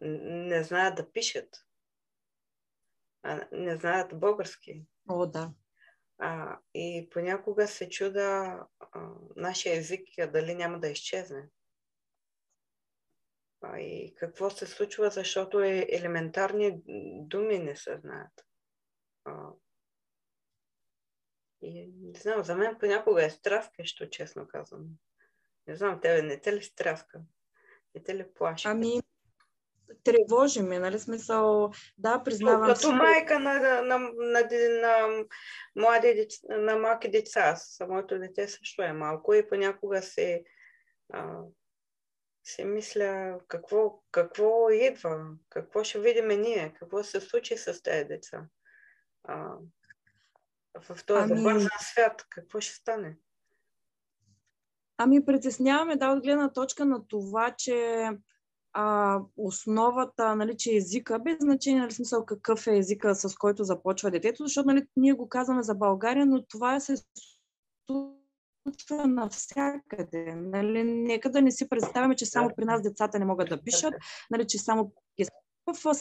[0.02, 1.65] не знаят да пишат.
[3.24, 4.86] А, не знаят български.
[5.10, 5.52] О, да.
[6.18, 9.00] А, и понякога се чуда а,
[9.36, 11.50] нашия език дали няма да изчезне
[13.65, 16.82] и какво се случва, защото е, елементарни
[17.22, 18.45] думи не се знаят.
[21.62, 24.86] И не знам, за мен понякога е стряскащо, честно казвам.
[25.67, 27.22] Не знам, тебе не те ли стряска?
[27.95, 28.67] Не те ли плаши?
[28.67, 29.02] Ами,
[30.04, 32.69] тревожи ме, нали смисъл, да, признавам.
[32.69, 32.93] Като си...
[32.93, 34.48] майка на, на, на, на,
[34.82, 35.26] на,
[35.76, 40.43] млади деца, на малки деца, самото дете също е малко и понякога се
[41.13, 41.39] а,
[42.49, 48.45] си мисля какво, какво идва, какво ще видим ние, какво се случи с тези деца.
[49.23, 49.53] А,
[50.81, 51.43] в този ами...
[51.43, 53.17] бързан свят, какво ще стане?
[54.97, 58.09] Ами притесняваме, да, от гледна точка на това, че
[58.73, 64.12] а, основата, нали, че езика, без значение, нали, смисъл какъв е езика, с който започва
[64.12, 66.95] детето, защото нали, ние го казваме за България, но това се
[68.63, 70.36] случва навсякъде.
[70.36, 70.84] Нали?
[70.84, 73.93] Нека да не си представяме, че само при нас децата не могат да пишат,
[74.32, 74.91] нали, че само
[75.67, 75.95] в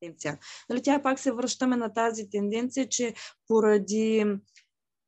[0.00, 0.38] тенденция.
[0.70, 3.14] Нали, тя пак се връщаме на тази тенденция, че
[3.48, 4.38] поради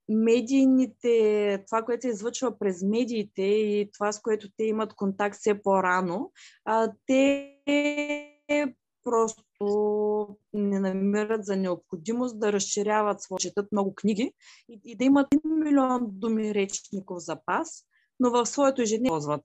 [0.09, 5.63] медийните, това, което се излъчва през медиите и това, с което те имат контакт все
[5.63, 6.33] по-рано,
[6.65, 7.57] а, те
[9.03, 9.43] просто
[10.53, 14.33] не намират за необходимост да разширяват четат много книги
[14.69, 17.85] и, и да имат 1 милион думи речников запас,
[18.21, 19.45] но в своето ежедневие ползват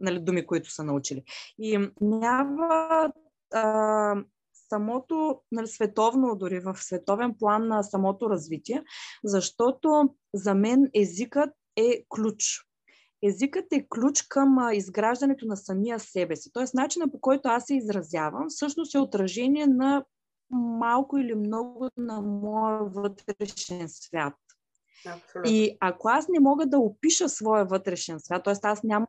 [0.00, 1.24] нали, думи, които са научили.
[1.58, 3.12] И няма
[3.52, 4.14] а,
[4.68, 8.84] самото нали, световно, дори в световен план на самото развитие,
[9.24, 12.67] защото за мен езикът е ключ.
[13.22, 16.50] Езикът е ключ към изграждането на самия себе си.
[16.52, 20.04] Тоест, начина по който аз се изразявам, всъщност е отражение на
[20.50, 24.34] малко или много на моя вътрешен свят.
[25.06, 25.52] Абсолютно.
[25.52, 28.54] И ако аз не мога да опиша своя вътрешен свят, т.е.
[28.62, 29.06] аз нямам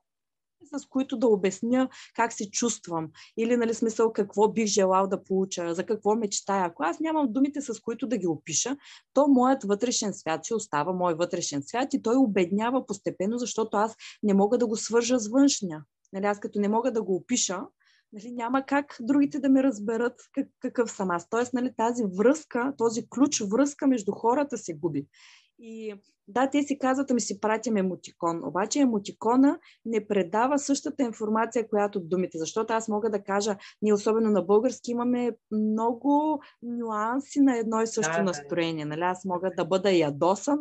[0.78, 5.76] с които да обясня как се чувствам или нали, смисъл какво бих желал да получа,
[5.76, 6.66] за какво мечтая.
[6.66, 8.78] Ако аз нямам думите с които да ги опиша,
[9.14, 13.96] то моят вътрешен свят си остава мой вътрешен свят и той обеднява постепенно, защото аз
[14.24, 15.84] не мога да го свържа с външния.
[16.14, 17.62] Нали, аз като не мога да го опиша,
[18.14, 21.30] нали, няма как другите да ме разберат как, какъв съм аз.
[21.30, 25.08] Тоест, нали, тази връзка, този ключ връзка между хората се губи.
[25.60, 25.94] И
[26.28, 28.44] да, те си казват, ами си пратим емотикон.
[28.44, 32.38] Обаче емотикона не предава същата информация, която думите.
[32.38, 37.88] Защото аз мога да кажа, ние особено на български имаме много нюанси на едно и
[37.88, 38.86] също да, настроение.
[38.86, 39.02] Нали?
[39.02, 40.60] Аз мога да бъда ядосан,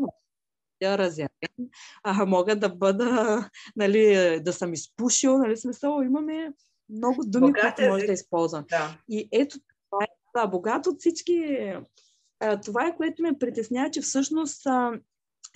[0.83, 1.69] да разярен,
[2.05, 6.53] а мога да бъда, нали, да съм изпушил, нали, смисъл, имаме
[6.91, 8.65] много думи, Богат които може да използвам.
[8.71, 8.99] Да.
[9.09, 9.59] И ето
[9.91, 11.73] това е, да, богат от всички
[12.65, 14.63] това е което ме притеснява, че всъщност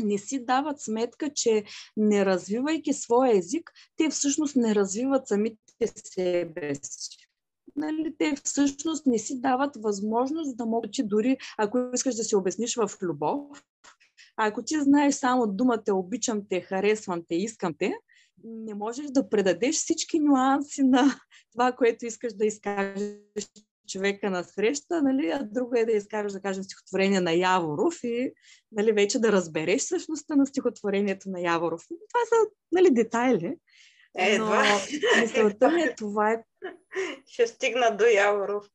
[0.00, 1.64] не си дават сметка, че
[1.96, 7.28] не развивайки своя език, те всъщност не развиват самите себе си.
[7.76, 12.36] Нали, те всъщност не си дават възможност да могат, че дори ако искаш да се
[12.36, 13.64] обясниш в любов,
[14.36, 17.94] ако ти знаеш само думата обичам те, харесвам те, искам те,
[18.44, 21.14] не можеш да предадеш всички нюанси на
[21.52, 23.12] това, което искаш да изкажеш
[23.88, 28.32] човека на среща, нали, а друго е да изкараш, да кажем, стихотворение на Яворов и
[28.72, 31.82] нали, вече да разбереш същността на стихотворението на Яворов.
[31.88, 33.56] Това са нали, детайли.
[34.18, 34.64] Е, но това...
[35.20, 36.44] мисълта ми е това е...
[37.26, 38.66] Ще стигна до Яворов.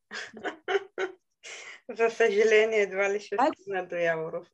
[1.98, 4.48] За съжаление, едва ли ще стигна до Яворов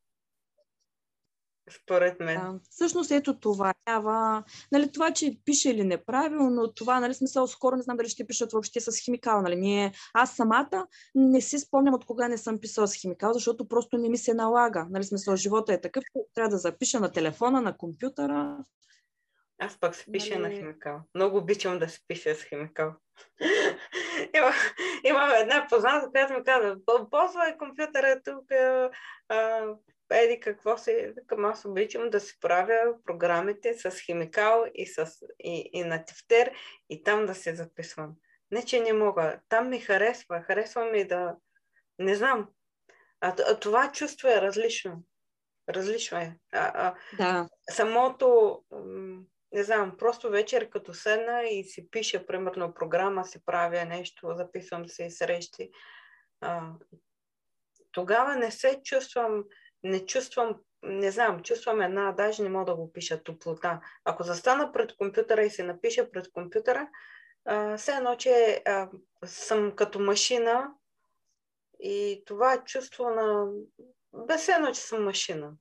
[1.70, 2.40] според мен.
[2.40, 2.60] Да.
[2.70, 3.74] Всъщност ето това.
[3.84, 8.26] Трябва, нали, това, че пише или неправилно, това, нали, смисъл, скоро не знам дали ще
[8.26, 9.42] пишат въобще с химикал.
[9.42, 9.56] Нали.
[9.56, 13.98] Ние, аз самата не си спомням от кога не съм писала с химикал, защото просто
[13.98, 14.86] не ми се налага.
[14.90, 18.58] Нали, смисъл, живота е такъв, трябва да запиша на телефона, на компютъра.
[19.58, 20.54] Аз пък се пиша нали...
[20.54, 21.00] на химикал.
[21.14, 22.94] Много обичам да се пиша с химикал.
[24.36, 24.52] има,
[25.04, 26.76] имам една позната, която ми каза,
[27.10, 28.44] ползвай компютъра тук,
[29.28, 29.68] а,
[30.16, 35.70] еди какво се, към аз обичам да си правя програмите с химикал и, с, и,
[35.72, 36.52] и на тефтер
[36.90, 38.14] и там да се записвам.
[38.50, 39.40] Не, че не мога.
[39.48, 40.42] Там ми харесва.
[40.42, 41.36] Харесва ми да...
[41.98, 42.48] Не знам.
[43.20, 45.02] А, а това чувство е различно.
[45.68, 46.38] Различно е.
[46.52, 47.48] А, а, да.
[47.70, 48.60] Самото...
[49.52, 54.88] Не знам, просто вечер като седна и си пиша, примерно, програма, си правя нещо, записвам
[54.88, 55.70] се и срещи.
[56.40, 56.70] А,
[57.92, 59.44] тогава не се чувствам
[59.84, 63.80] не чувствам, не знам, чувствам една, даже не мога да го пиша, топлота.
[64.04, 66.88] Ако застана пред компютъра и се напиша пред компютъра,
[67.44, 68.88] а, все едно, че а,
[69.24, 70.70] съм като машина
[71.80, 73.46] и това чувство на...
[74.26, 75.52] Без едно, че съм машина.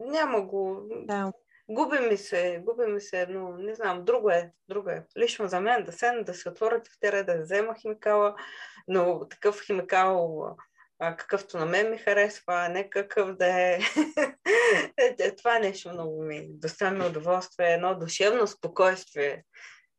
[0.00, 0.86] Няма го...
[0.90, 1.32] Да.
[1.68, 5.06] Губи ми се, губи ми се едно, не знам, друго е, друго е.
[5.18, 8.36] Лично за мен да седна, да се отворя тефтера, да взема химикала,
[8.88, 10.46] но такъв химикал
[10.98, 13.78] а, какъвто на мен ми харесва, а не какъв да е.
[15.18, 19.44] е това е нещо много ми доставя удоволствие, едно душевно спокойствие,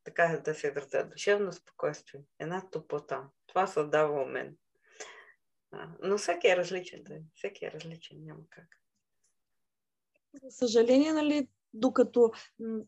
[0.04, 3.24] така да се изразя, душевно спокойствие, една топлота.
[3.48, 4.56] Това създава у мен.
[5.72, 7.16] А, но всеки е различен, да.
[7.36, 8.68] всеки е различен, няма как.
[10.44, 12.32] За съжаление, нали, докато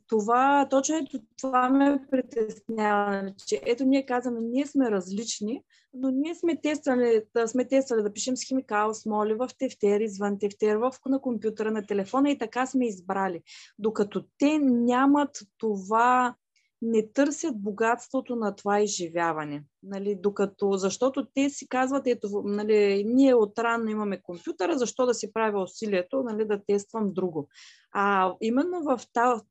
[0.07, 5.63] това, точно ето това ме притеснява, че ето ние казваме, ние сме различни,
[5.93, 9.99] но ние сме тествали, да, сме тествали да пишем с химикал, с моли, в тефтер,
[9.99, 13.41] извън тефтер, в, на компютъра, на телефона и така сме избрали.
[13.79, 16.35] Докато те нямат това
[16.81, 19.63] не търсят богатството на това изживяване.
[19.83, 25.33] Нали, докато, защото те си казват, ето, нали, ние отрано имаме компютъра, защо да си
[25.33, 27.47] правя усилието нали, да тествам друго.
[27.91, 28.99] А именно в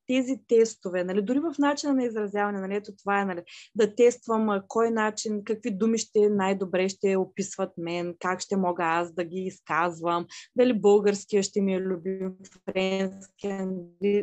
[0.07, 3.43] тези тестове, нали, дори в начина на изразяване, нали, ето това е нали,
[3.75, 9.13] да тествам кой начин, какви думи ще най-добре ще описват мен, как ще мога аз
[9.13, 12.33] да ги изказвам, дали българския ще ми е любим,
[12.65, 13.49] френски,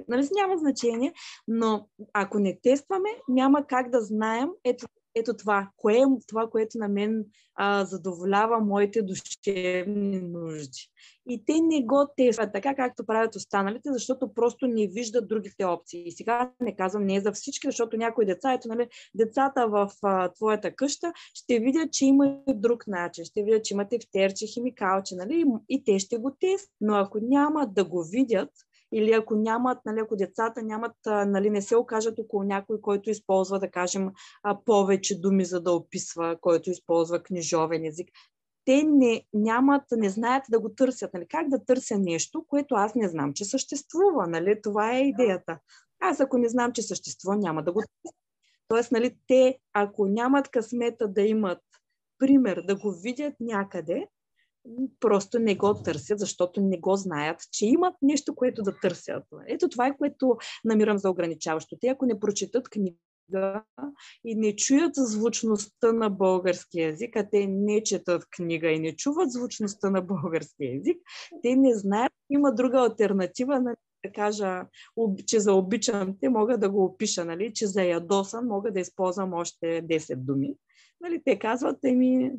[0.08, 1.14] нали, няма значение,
[1.48, 4.86] но ако не тестваме, няма как да знаем ето
[5.16, 7.26] ето това, кое е това, което на мен
[7.56, 10.90] а, задоволява моите душевни нужди.
[11.30, 16.08] И те не го тестват така, както правят останалите, защото просто не виждат другите опции.
[16.08, 20.30] И сега не казвам не за всички, защото някои деца, ето, нали, децата в а,
[20.30, 25.40] твоята къща ще видят, че има друг начин, ще видят, че има тефтерче, химикалче, нали,
[25.40, 26.76] и, и те ще го тестват.
[26.82, 28.50] Но ако няма да го видят,
[28.98, 33.60] или ако нямат, нали, ако децата нямат, нали, не се окажат около някой, който използва,
[33.60, 34.12] да кажем,
[34.66, 38.10] повече думи, за да описва, който използва книжовен език,
[38.66, 41.14] те не, нямат, не знаят да го търсят.
[41.14, 41.26] Нали?
[41.30, 44.28] Как да търся нещо, което аз не знам, че съществува.
[44.28, 44.62] Нали?
[44.64, 45.60] Това е идеята.
[46.00, 48.16] Аз ако не знам, че съществува, няма да го търся.
[48.68, 51.62] Тоест, нали, те, ако нямат късмета да имат
[52.20, 54.08] пример, да го видят някъде,
[55.00, 59.24] просто не го търсят, защото не го знаят, че имат нещо, което да търсят.
[59.48, 61.78] Ето това е, което намирам за ограничаващо.
[61.82, 63.64] Те, ако не прочитат книга
[64.26, 69.32] и не чуят звучността на български язик, а те не четат книга и не чуват
[69.32, 70.98] звучността на български язик,
[71.44, 74.66] те не знаят, има друга альтернатива, нали, да кажа,
[75.28, 79.34] че за обичам те мога да го опиша, нали, че за ядосан мога да използвам
[79.34, 80.56] още 10 думи.
[81.02, 82.32] Нали, те казват, еми,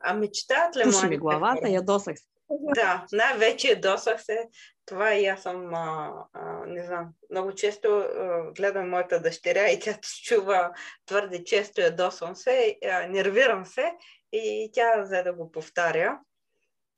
[0.00, 1.68] а мечтаят ли Пуши ми главата, хора?
[1.68, 2.24] ядосах се.
[2.50, 4.48] Да, най-вече ядосах се.
[4.86, 9.80] Това и аз съм, а, а, не знам, много често а, гледам моята дъщеря и
[9.80, 10.72] тя чува
[11.06, 13.92] твърде често ядосвам се, а, нервирам се
[14.32, 16.18] и тя взе да го повтаря.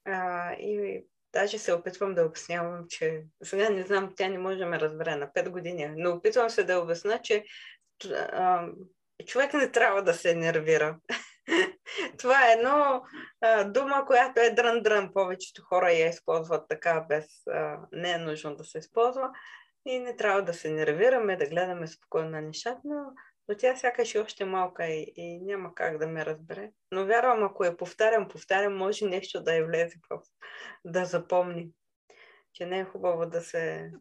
[0.04, 4.66] А, и даже се опитвам да обяснявам, че сега не знам, тя не може да
[4.66, 7.44] ме разбере на 5 години, но опитвам се да обясна, че
[8.12, 8.66] а,
[9.26, 10.98] човек не трябва да се нервира.
[12.18, 13.02] Това е едно
[13.40, 15.12] а, дума, която е дрън-дрън.
[15.12, 19.30] Повечето хора я използват така, без а, не е нужно да се използва.
[19.86, 23.04] И не трябва да се нервираме, да гледаме спокойно на нещата, но,
[23.48, 26.70] но тя сякаш е още малка и, и няма как да ме разбере.
[26.92, 30.20] Но вярвам, ако я повтарям, повтарям, може нещо да я влезе в,
[30.84, 31.70] да запомни.
[32.52, 33.92] Че не е хубаво да се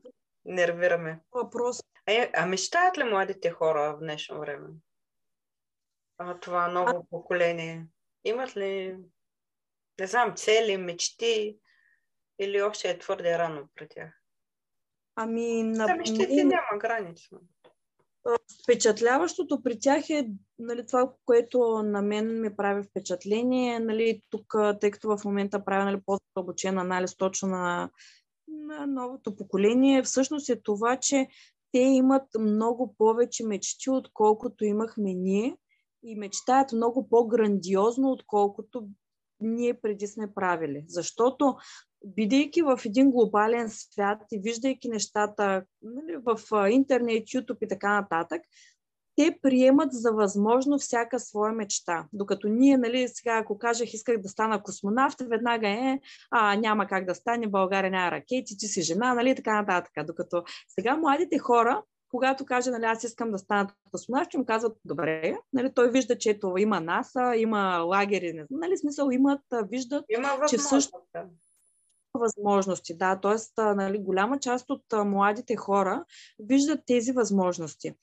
[0.45, 1.19] нервираме.
[1.31, 1.79] Въпрос.
[2.07, 4.67] А, а мечтаят ли младите хора в днешно време?
[6.19, 7.03] А, това ново а...
[7.09, 7.87] поколение?
[8.23, 8.97] Имат ли,
[9.99, 11.57] не знам, цели, мечти
[12.39, 14.13] или още е твърде рано при тях?
[15.15, 15.85] Ами, на...
[15.85, 17.35] За мечтите няма граница.
[18.63, 23.79] Впечатляващото при тях е нали, това, което на мен ми прави впечатление.
[23.79, 27.89] Нали, тук, тъй като в момента правя нали, по-задълбочен анализ точно на,
[28.47, 31.27] на новото поколение, всъщност е това, че
[31.71, 35.57] те имат много повече мечти, отколкото имахме ние
[36.03, 38.87] и мечтаят много по-грандиозно, отколкото
[39.41, 40.83] ние преди сме правили.
[40.87, 41.55] Защото
[42.05, 46.39] бидейки в един глобален свят и виждайки нещата нали, в
[46.69, 48.41] интернет, YouTube и така нататък,
[49.15, 52.07] те приемат за възможно всяка своя мечта.
[52.13, 55.99] Докато ние, нали, сега ако кажах, исках да стана космонавт, веднага е,
[56.31, 60.05] а, няма как да стане, България няма ракети, ти си жена, нали, така нататък.
[60.07, 64.77] Докато сега младите хора когато каже, нали, аз искам да стана космонавт, ще му казват,
[64.85, 69.41] добре, нали, той вижда, че това има НАСА, има лагери, не знам, нали, смисъл имат,
[69.69, 70.97] виждат, има че също
[72.13, 73.61] възможности, да, т.е.
[73.61, 76.05] Нали, голяма част от а, младите хора
[76.39, 77.93] виждат тези възможности.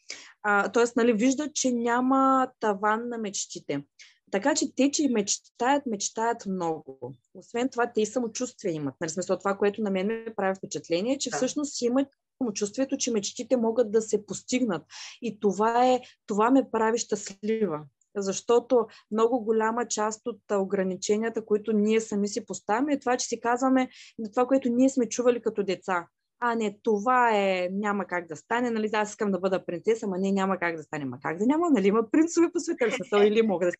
[0.44, 0.84] Т.е.
[0.96, 3.84] Нали, виждат, че няма таван на мечтите.
[4.30, 7.14] Така че те, че мечтаят, мечтаят много.
[7.34, 8.94] Освен това, те и самочувствие имат.
[9.00, 11.36] Нали, смисъл, това, което на мен ме прави впечатление, че да.
[11.36, 12.08] всъщност имат
[12.38, 14.82] самочувствието, че мечтите могат да се постигнат.
[15.22, 17.80] И това, е, това ме прави щастлива.
[18.16, 23.40] Защото много голяма част от ограниченията, които ние сами си поставяме, е това, че си
[23.40, 23.88] казваме
[24.32, 26.06] това, което ние сме чували като деца.
[26.40, 30.18] А, не, това е, няма как да стане, нали, аз искам да бъда принцеса, ама
[30.18, 31.04] не, няма как да стане.
[31.04, 33.72] Ма как да няма, нали, има принцове по света, или мога да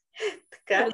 [0.51, 0.91] Така.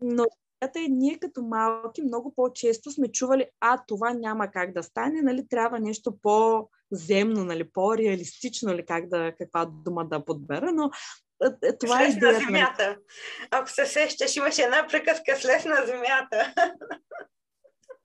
[0.00, 0.24] Но
[0.60, 5.48] е, ние като малки много по-често сме чували, а това няма как да стане, нали,
[5.48, 10.90] трябва нещо по-земно, нали, по-реалистично, нали, как да, каква дума да подбера, но
[11.44, 12.32] е, е, това е идеята.
[12.32, 12.96] на земята.
[13.50, 16.54] Ако се сещаш, имаше една приказка с на земята.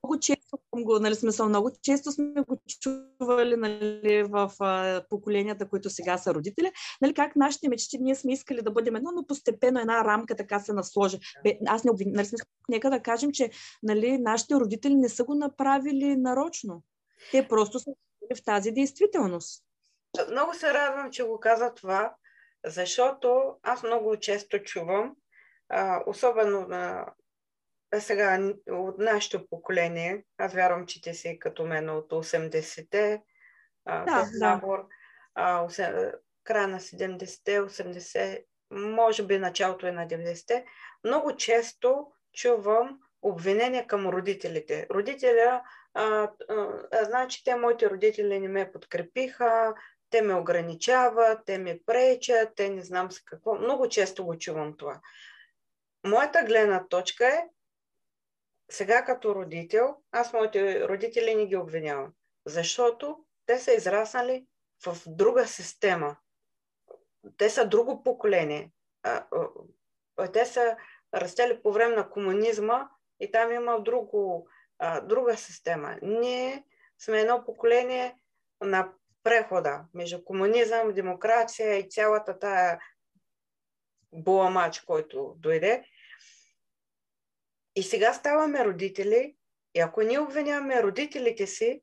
[0.04, 5.90] много често го, нали, смисъл, много често сме го чували нали, в а, поколенията, които
[5.90, 9.80] сега са родители, нали, как нашите мечти, ние сме искали да бъдем едно, но постепенно
[9.80, 11.18] една рамка така се насложи.
[11.66, 13.50] Аз не обвинявам, нали, смисъл, нека да кажем, че
[13.82, 16.82] нали, нашите родители не са го направили нарочно.
[17.30, 17.90] Те просто са
[18.36, 19.64] в тази действителност.
[20.30, 22.14] Много се радвам, че го каза това,
[22.66, 25.14] защото аз много често чувам,
[25.68, 27.06] а, особено на
[27.92, 33.22] а сега от нашето поколение, аз вярвам, че те си като мен от 80-те,
[33.86, 34.86] да, набор,
[35.34, 35.68] а,
[36.44, 40.64] края на 70-те, 80 може би началото е на 90-те,
[41.04, 44.86] много често чувам обвинения към родителите.
[44.90, 45.62] Родителя,
[45.94, 49.74] а, а, значи те, моите родители не ме подкрепиха,
[50.10, 53.54] те ме ограничават, те ме пречат, те не знам с какво.
[53.54, 55.00] Много често го чувам това.
[56.06, 57.48] Моята гледна точка е,
[58.72, 62.12] сега като родител, аз моите родители не ги обвинявам,
[62.46, 64.46] защото те са израснали
[64.86, 66.16] в друга система.
[67.36, 68.72] Те са друго поколение.
[70.32, 70.76] Те са
[71.14, 72.88] растели по време на комунизма
[73.20, 74.48] и там има друго,
[75.02, 75.96] друга система.
[76.02, 76.64] Ние
[76.98, 78.16] сме едно поколение
[78.60, 78.92] на
[79.22, 82.80] прехода между комунизъм, демокрация и цялата тая
[84.12, 85.84] буамач, който дойде.
[87.76, 89.36] И сега ставаме родители
[89.74, 91.82] и ако ние обвиняваме родителите си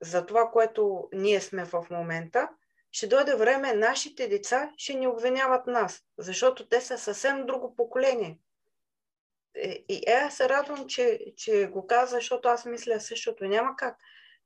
[0.00, 2.48] за това, което ние сме в момента,
[2.92, 8.38] ще дойде време нашите деца ще ни обвиняват нас, защото те са съвсем друго поколение.
[9.54, 13.44] Е, и е, аз се радвам, че, че го каза, защото аз мисля същото.
[13.44, 13.96] Няма как.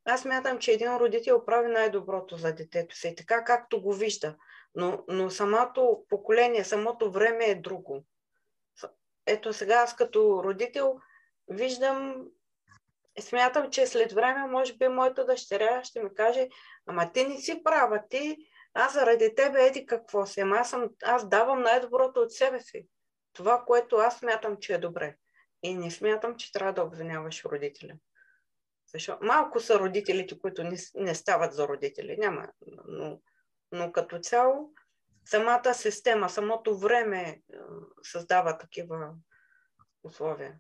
[0.05, 4.37] Аз мятам, че един родител прави най-доброто за детето си, така както го вижда.
[4.75, 8.05] Но, но самото поколение, самото време е друго.
[9.29, 11.01] Ето сега аз като родител
[11.49, 12.27] виждам,
[13.21, 16.49] смятам, че след време, може би, моята дъщеря ще ми каже,
[16.87, 18.37] ама ти не си права, ти,
[18.75, 22.87] аз заради тебе еди какво си, аз, съм, аз давам най-доброто от себе си.
[23.33, 25.17] Това, което аз смятам, че е добре.
[25.63, 27.95] И не смятам, че трябва да обвиняваш родителя.
[28.93, 29.19] Защо?
[29.23, 32.17] Малко са родителите, които не, не стават за родители.
[32.19, 32.49] Няма.
[32.87, 33.21] Но,
[33.73, 34.73] но като цяло,
[35.31, 37.41] самата система, самото време е,
[38.03, 39.15] създава такива
[40.03, 40.55] условия.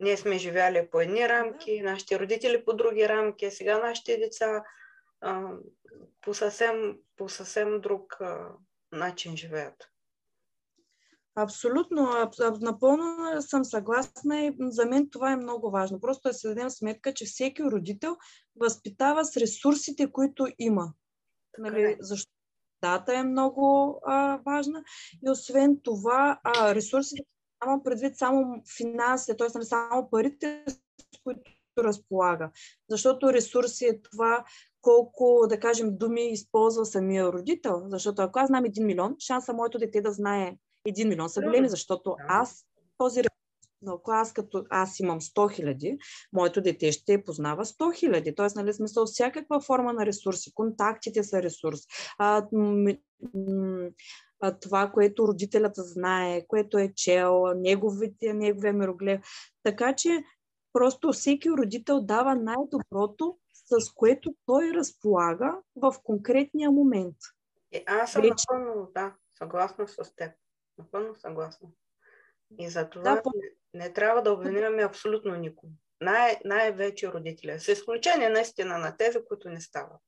[0.00, 4.64] Ние сме живяли по едни рамки, нашите родители по други рамки, сега нашите деца
[5.20, 5.50] а,
[6.20, 8.48] по, съвсем, по съвсем друг а,
[8.92, 9.88] начин живеят.
[11.34, 16.00] Абсолютно, напълно съм съгласна и за мен това е много важно.
[16.00, 18.16] Просто да се дадем сметка, че всеки родител
[18.56, 20.92] възпитава с ресурсите, които има.
[21.58, 21.96] Нали, е.
[22.00, 22.37] защото
[22.82, 24.82] дата е много а, важна
[25.26, 27.24] и освен това а, ресурсите
[27.66, 29.48] няма предвид само финансите, т.е.
[29.54, 31.42] нали, само парите, с които
[31.78, 32.50] разполага.
[32.90, 34.44] Защото ресурси е това
[34.80, 37.82] колко, да кажем, думи използва самия родител.
[37.86, 40.56] Защото ако аз знам един милион, шанса моето дете да знае
[40.86, 42.64] един милион са големи, защото аз
[42.98, 43.22] този
[43.82, 45.98] но ако аз като аз имам 100 хиляди,
[46.32, 48.34] моето дете ще познава 100 хиляди.
[48.34, 50.54] Тоест, нали, смисъл, всякаква форма на ресурси.
[50.54, 51.80] Контактите са ресурс.
[52.18, 52.92] А, м-
[53.34, 53.88] м-
[54.40, 59.20] а, това, което родителят знае, което е чел, неговите, неговия мироглед.
[59.62, 60.24] Така че
[60.72, 67.16] просто всеки родител дава най-доброто, с което той разполага в конкретния момент.
[67.72, 68.32] Е, аз съм Реч...
[68.50, 70.32] напълно, да, съгласна с теб.
[70.78, 71.68] Напълно съгласна.
[72.58, 73.30] И за това да, по...
[73.74, 75.72] не, трябва да обвиняваме абсолютно никого.
[76.00, 77.60] Най- най-вече родителя.
[77.60, 80.00] С изключение наистина на тези, които не стават.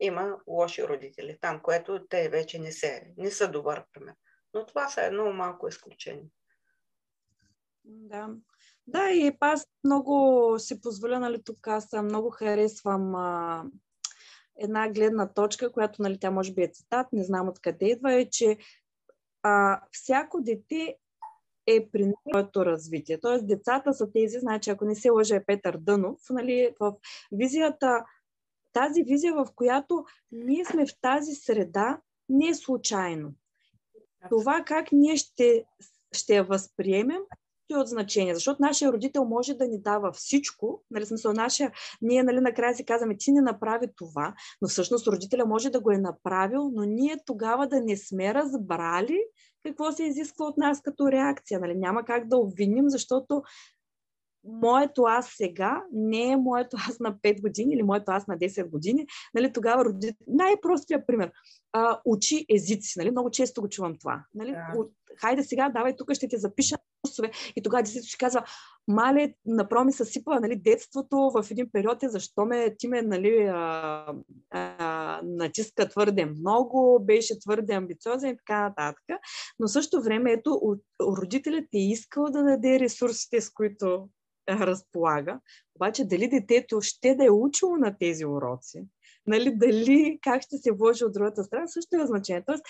[0.00, 4.14] Има лоши родители там, което те вече не, се, не са добър пример.
[4.54, 6.26] Но това са едно малко изключение.
[7.84, 8.28] Да.
[8.86, 13.64] Да, и аз много си позволя, нали, тук аз много харесвам а,
[14.58, 18.30] една гледна точка, която, нали, тя може би е цитат, не знам откъде идва, е,
[18.30, 18.58] че
[19.42, 20.96] а, всяко дете
[21.66, 23.20] е при своето развитие.
[23.20, 26.94] Тоест, децата са тези, значи, ако не се лъже Петър Дънов, нали, в
[27.32, 28.04] визията,
[28.72, 33.34] тази визия, в която ние сме в тази среда, не е случайно.
[34.28, 35.64] Това как ние ще,
[36.12, 37.20] ще я възприемем,
[37.74, 42.22] е от значение, защото нашия родител може да ни дава всичко, нали, смисъл, нашия, ние
[42.22, 45.98] нали, накрая си казваме, ти не направи това, но всъщност родителя може да го е
[45.98, 49.20] направил, но ние тогава да не сме разбрали
[49.64, 51.60] какво се изисква от нас като реакция.
[51.60, 51.74] Нали?
[51.74, 53.42] Няма как да обвиним, защото
[54.44, 58.70] моето аз сега не е моето аз на 5 години или моето аз на 10
[58.70, 59.06] години.
[59.34, 60.16] Нали, тогава родител...
[60.26, 61.32] Най-простия пример.
[61.72, 62.98] А, учи езици.
[62.98, 63.10] Нали?
[63.10, 64.24] Много често го чувам това.
[64.34, 64.50] Нали?
[64.50, 64.72] Да.
[65.20, 67.30] Хайде сега, давай, тук ще те запиша курсове.
[67.56, 68.44] И тогава детето ще казва,
[68.88, 73.46] мале, направо ми съсипа нали, детството в един период е защо ме, ти ме нали,
[73.54, 74.06] а,
[74.50, 79.04] а, натиска твърде много, беше твърде амбициозен и така нататък.
[79.58, 84.08] Но също време, ето, родителят е искал да даде ресурсите, с които
[84.48, 85.40] разполага.
[85.76, 88.84] Обаче дали детето ще да е учило на тези уроци,
[89.26, 92.42] нали, дали как ще се вложи от другата страна, също е значение.
[92.46, 92.62] Тоест,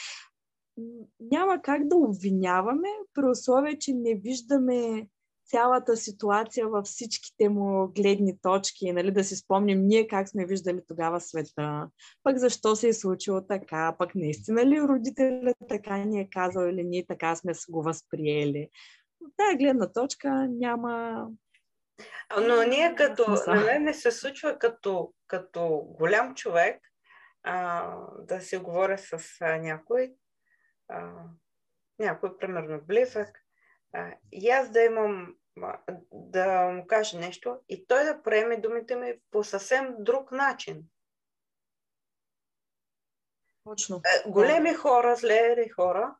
[1.21, 5.07] няма как да обвиняваме, при условие, че не виждаме
[5.51, 10.81] цялата ситуация във всичките му гледни точки, нали, да си спомним ние как сме виждали
[10.89, 11.89] тогава света,
[12.23, 16.85] пък защо се е случило така, пък наистина ли родителят така ни е казал или
[16.85, 18.69] ние така сме го възприели.
[19.25, 21.27] От тази гледна точка няма...
[22.41, 25.69] Но ние като, на мен не се случва като, като
[25.99, 26.81] голям човек
[27.43, 27.97] а,
[28.29, 30.13] да си говоря с а, някой,
[30.91, 31.13] а,
[31.99, 33.39] някой примерно близък,
[33.93, 35.35] а, и аз да имам
[36.13, 40.83] да му каже нещо и той да приеме думите ми по съвсем друг начин.
[43.65, 43.97] Точно.
[43.97, 46.17] Е, големи хора, злери хора.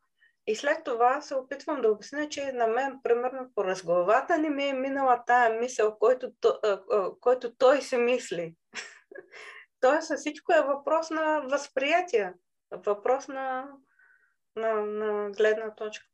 [0.47, 4.63] И след това се опитвам да обясня, че на мен, примерно, по разглавата не ми
[4.63, 6.31] е минала тая мисъл, който,
[7.19, 8.55] който той се мисли.
[9.79, 12.33] Тоест, всичко е въпрос на възприятие,
[12.71, 13.71] въпрос на,
[14.55, 16.05] на, на гледна точка.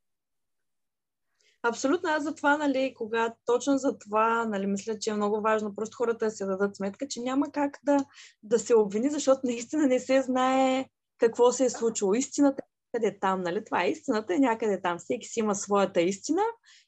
[1.62, 5.74] Абсолютно, аз за това, нали, кога точно за това, нали, мисля, че е много важно
[5.74, 7.96] просто хората да се дадат сметка, че няма как да,
[8.42, 12.14] да се обвини, защото наистина не се знае какво се е случило.
[12.14, 13.64] Истината е някъде там, нали?
[13.64, 14.98] Това е истината, е някъде там.
[14.98, 16.42] Всеки си има своята истина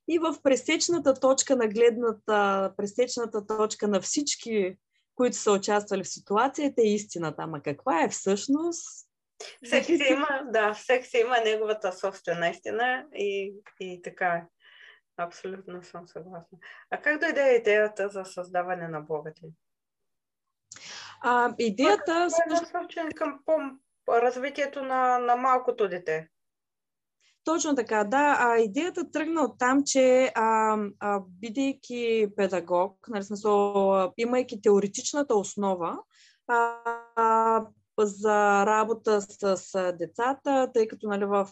[0.09, 4.77] и в пресечната точка на гледната, пресечната точка на всички,
[5.15, 7.43] които са участвали в ситуацията, е истината.
[7.43, 9.10] Ама каква е всъщност?
[9.65, 14.45] Всеки си има, да, всеки си има неговата собствена истина и, и така е.
[15.17, 16.59] Абсолютно съм съгласна.
[16.91, 19.35] А как дойде идеята за създаване на блогът
[21.23, 22.29] А, идеята...
[22.47, 23.41] Е насочен към
[24.09, 26.29] развитието на, на малкото дете.
[27.45, 28.37] Точно така, да.
[28.41, 35.99] А, идеята тръгна от там, че а, а, бидейки педагог, нали, смисъл, имайки теоретичната основа,
[36.47, 37.67] а,
[38.07, 41.49] за работа с, с децата, тъй като нали, в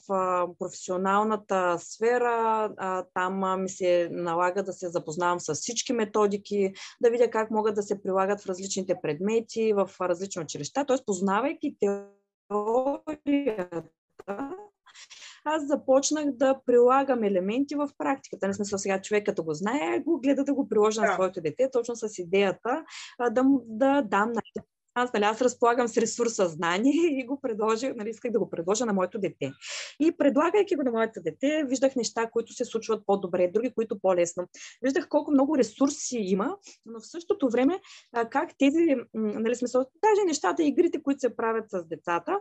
[0.58, 7.30] професионалната сфера а, там ми се налага да се запознавам с всички методики, да видя
[7.30, 10.84] как могат да се прилагат в различните предмети, в различни училища.
[10.84, 10.96] Т.е.
[11.06, 11.76] познавайки
[12.48, 13.82] теорията,
[15.44, 18.46] аз започнах да прилагам елементи в практиката.
[18.46, 21.70] Не смисъл сега човек като го знае, го гледа да го приложи на своето дете,
[21.72, 22.84] точно с идеята
[23.30, 24.32] да, да дам
[24.98, 28.86] аз, нали, аз разполагам с ресурса знание и го предложих, нали, исках да го предложа
[28.86, 29.52] на моето дете.
[30.00, 34.46] И предлагайки го на моето дете, виждах неща, които се случват по-добре, други, които по-лесно.
[34.82, 37.80] Виждах колко много ресурси има, но в същото време
[38.30, 42.38] как тези, нали, смисъл, даже нещата, игрите, които се правят с децата,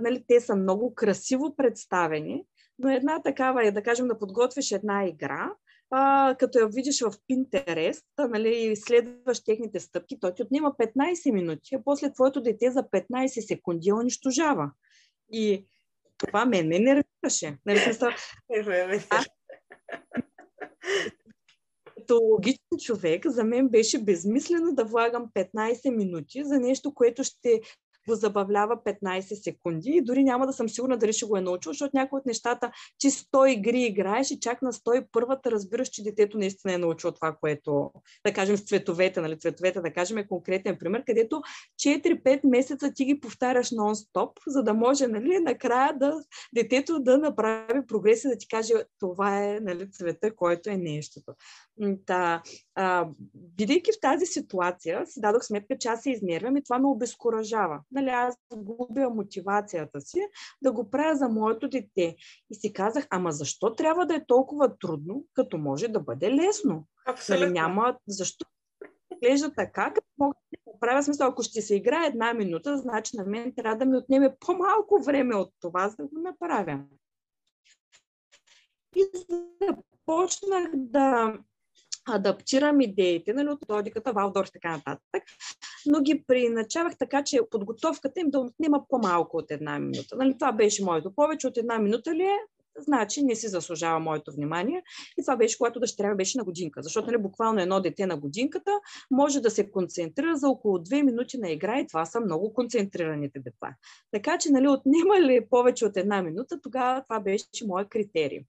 [0.00, 2.44] нали, те са много красиво представени,
[2.78, 5.52] но една такава е, да кажем, да подготвиш една игра,
[5.90, 11.32] а, като я видиш в Pinterest, нали, и следваш техните стъпки, той ти отнема 15
[11.32, 14.70] минути, а после твоето дете за 15 секунди унищожава.
[15.32, 15.66] И
[16.18, 17.58] това мен не нервираше.
[17.66, 17.80] Нали,
[21.96, 27.60] като логичен човек, за мен беше безмислено да влагам 15 минути за нещо, което ще
[28.08, 31.72] го забавлява 15 секунди и дори няма да съм сигурна дали ще го е научил,
[31.72, 36.38] защото някои от нещата, че 100 игри играеш и чак на 101-та разбираш, че детето
[36.38, 37.90] наистина е научило това, което,
[38.26, 41.42] да кажем, с цветовете, нали, цветовете, да кажем, е конкретен пример, където
[41.80, 46.20] 4-5 месеца ти ги повтаряш нон-стоп, за да може, нали, накрая да
[46.54, 51.32] детето да направи прогрес и да ти каже, това е, нали, цвета, който е нещото.
[52.06, 52.42] Та,
[52.76, 56.86] а, бидейки в тази ситуация, си дадох сметка, че аз се измервам и това ме
[56.86, 60.20] обезкуражава нали, аз губя мотивацията си
[60.62, 62.16] да го правя за моето дете.
[62.50, 66.86] И си казах, ама защо трябва да е толкова трудно, като може да бъде лесно?
[67.28, 68.46] Нали, няма, защо
[69.12, 73.16] изглежда така, като мога да го правя смисъл, ако ще се играе една минута, значи
[73.16, 76.80] на мен трябва да ми отнеме по-малко време от това, за да го направя.
[78.96, 79.04] И
[79.70, 81.38] започнах да
[82.06, 85.22] адаптирам идеите, нали, от методиката Валдорф и така нататък,
[85.86, 90.16] но ги приначавах така, че подготовката им да отнема по-малко от една минута.
[90.16, 91.14] Нали, това беше моето.
[91.14, 92.38] Повече от една минута ли е,
[92.78, 94.82] значи не си заслужава моето внимание.
[95.18, 96.82] И това беше, когато дъщеря беше на годинка.
[96.82, 98.70] Защото нали, буквално едно дете на годинката
[99.10, 103.38] може да се концентрира за около две минути на игра и това са много концентрираните
[103.38, 103.74] деца.
[104.12, 108.40] Така че нали, отнема ли повече от една минута, тогава това беше моят критерий.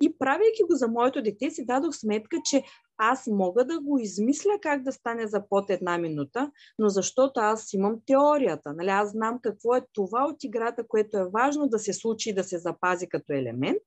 [0.00, 2.62] И правейки го за моето дете, си дадох сметка, че
[2.98, 7.72] аз мога да го измисля как да стане за под една минута, но защото аз
[7.72, 8.72] имам теорията.
[8.72, 8.88] Нали?
[8.88, 12.44] Аз знам какво е това от играта, което е важно да се случи и да
[12.44, 13.82] се запази като елемент.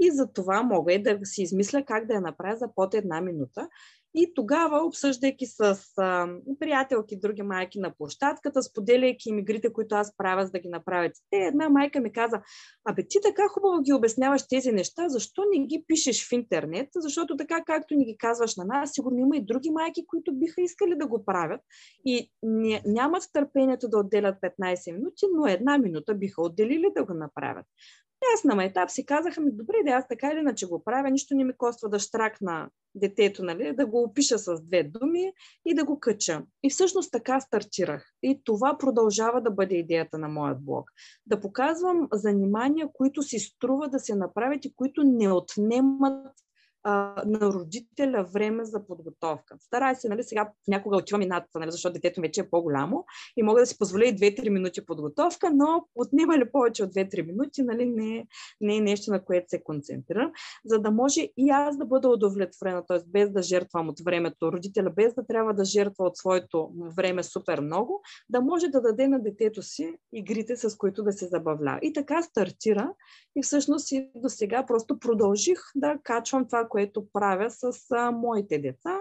[0.00, 3.20] И за това мога и да си измисля как да я направя за под една
[3.20, 3.68] минута.
[4.16, 6.28] И тогава, обсъждайки с а,
[6.60, 11.12] приятелки, други майки на площадката, споделяйки им игрите, които аз правя, за да ги направят
[11.30, 12.42] те, една майка ми каза,
[12.84, 16.88] абе ти така хубаво ги обясняваш тези неща, защо не ги пишеш в интернет?
[16.96, 20.62] Защото така, както ни ги казваш на нас, сигурно има и други майки, които биха
[20.62, 21.60] искали да го правят
[22.04, 22.30] и
[22.86, 27.66] нямат търпението да отделят 15 минути, но една минута биха отделили да го направят
[28.34, 31.34] аз на етап си казаха ми, добре, да аз така или иначе го правя, нищо
[31.34, 35.32] не ми коства да штракна детето, нали, да го опиша с две думи
[35.66, 36.42] и да го кача.
[36.62, 38.12] И всъщност така стартирах.
[38.22, 40.90] И това продължава да бъде идеята на моят блог.
[41.26, 46.32] Да показвам занимания, които си струва да се направят и които не отнемат
[47.26, 49.56] на родителя време за подготовка.
[49.60, 53.04] Старай се, нали, сега някога отивам и над, нали, защото детето вече е по-голямо
[53.36, 57.26] и мога да си позволя и 2-3 минути подготовка, но отнема ли повече от 2-3
[57.26, 58.26] минути, нали, не,
[58.60, 60.32] не е нещо, на което се концентрирам,
[60.64, 62.98] за да може и аз да бъда удовлетворена, т.е.
[63.06, 67.60] без да жертвам от времето родителя, без да трябва да жертва от своето време супер
[67.60, 71.78] много, да може да даде на детето си игрите, с които да се забавля.
[71.82, 72.90] И така стартира
[73.36, 78.58] и всъщност и до сега просто продължих да качвам това, което правя с а, моите
[78.58, 79.00] деца.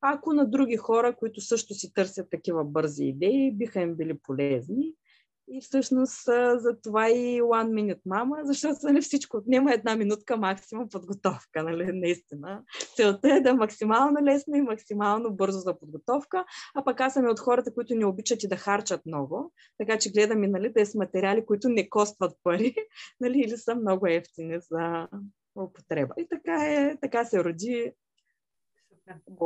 [0.00, 4.94] Ако на други хора, които също си търсят такива бързи идеи, биха им били полезни.
[5.50, 6.24] И всъщност
[6.56, 11.92] за това и One Minute Mama, защото нали, всичко отнема една минутка максимум подготовка, нали,
[11.92, 12.62] наистина.
[12.96, 16.44] Целта е да е максимално лесно и максимално бързо за подготовка,
[16.74, 19.98] а пък аз съм и от хората, които не обичат и да харчат много, така
[19.98, 22.74] че гледам и нали, да е с материали, които не костват пари,
[23.20, 25.08] нали, или са много ефтини за
[25.62, 26.14] употреба.
[26.18, 27.92] И така, е, така се роди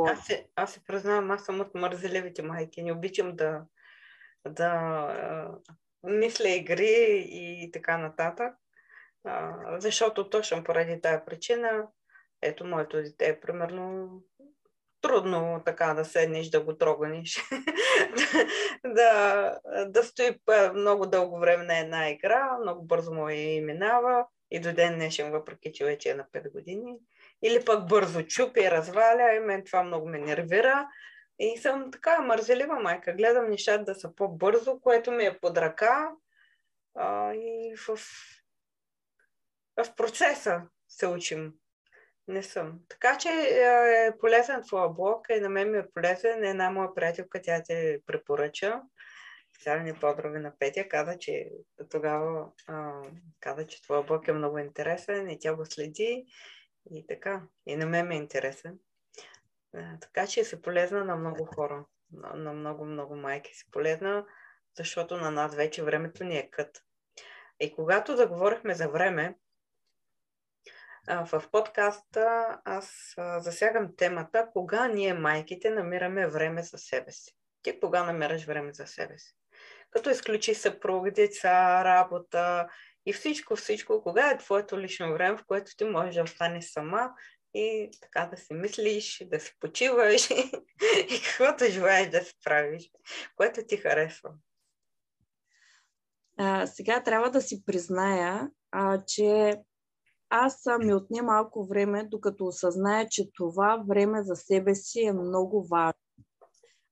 [0.07, 2.83] аз се, аз се признавам, аз съм от мързеливите майки.
[2.83, 3.61] Не обичам да,
[4.47, 5.59] да
[6.03, 8.55] мисля игри и така нататък.
[9.23, 11.87] А, защото точно поради тази причина,
[12.41, 14.09] ето моето дете е примерно
[15.01, 17.43] трудно така да седнеш, да го троганиш,
[18.85, 20.39] да, да стои
[20.73, 25.31] много дълго време на една игра, много бързо му и минава и до ден днешен,
[25.31, 26.97] въпреки че вече е на 5 години.
[27.41, 30.89] Или пък бързо чупи, разваля и мен това много ме нервира.
[31.39, 33.13] И съм така мързелива майка.
[33.13, 36.11] Гледам нещата да са по-бързо, което ми е под ръка.
[36.95, 37.97] А, и в,
[39.77, 41.53] в процеса се учим.
[42.27, 42.79] Не съм.
[42.89, 46.43] Така че е полезен твоя блог и на мен ми е полезен.
[46.43, 48.81] Една моя приятелка, тя те препоръча.
[49.63, 51.49] Специални подроби на Петя каза, че
[51.89, 53.01] тогава а,
[53.39, 56.25] каза, че твоя блог е много интересен и тя го следи.
[56.91, 57.41] И така.
[57.65, 58.79] И на мен ми е интересен.
[59.75, 64.25] Е, така че си полезна на много хора, на, на много, много майки си полезна,
[64.77, 66.83] защото на нас вече времето ни е кът.
[67.59, 69.35] И когато заговорихме за време,
[71.07, 77.35] в подкаста аз засягам темата кога ние майките намираме време за себе си.
[77.61, 79.35] Ти кога намираш време за себе си?
[79.93, 82.67] Като изключи съпруг, деца, работа
[83.05, 87.09] и всичко, всичко, кога е твоето лично време, в което ти можеш да останеш сама
[87.53, 90.29] и така да си мислиш, да си почиваш
[91.09, 92.91] и каквото желаеш да си правиш,
[93.35, 94.29] което ти харесва.
[96.37, 99.57] А, сега трябва да си призная, а, че
[100.29, 105.67] аз ми отне малко време, докато осъзная, че това време за себе си е много
[105.67, 106.02] важно.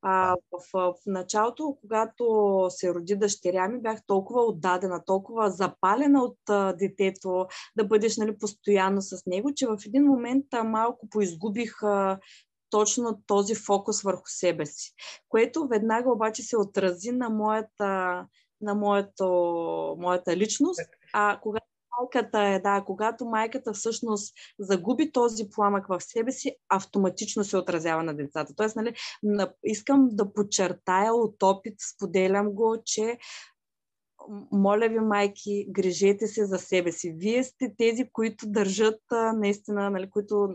[0.01, 2.25] А, в, в началото, когато
[2.69, 7.47] се роди дъщеря ми, бях толкова отдадена, толкова запалена от а, детето,
[7.77, 12.19] да бъдеш нали, постоянно с него, че в един момент а, малко поизгубих а,
[12.69, 14.93] точно този фокус върху себе си,
[15.29, 18.25] което веднага обаче се отрази на моята,
[18.61, 19.25] на моето,
[19.99, 20.81] моята личност.
[21.13, 21.60] А когато
[22.01, 28.03] майката е, да, когато майката всъщност загуби този пламък в себе си, автоматично се отразява
[28.03, 28.53] на децата.
[28.55, 28.93] Тоест, нали,
[29.63, 33.17] искам да подчертая от опит, споделям го, че
[34.51, 37.15] моля ви, майки, грижете се за себе си.
[37.17, 39.01] Вие сте тези, които държат,
[39.35, 40.49] наистина, нали, които,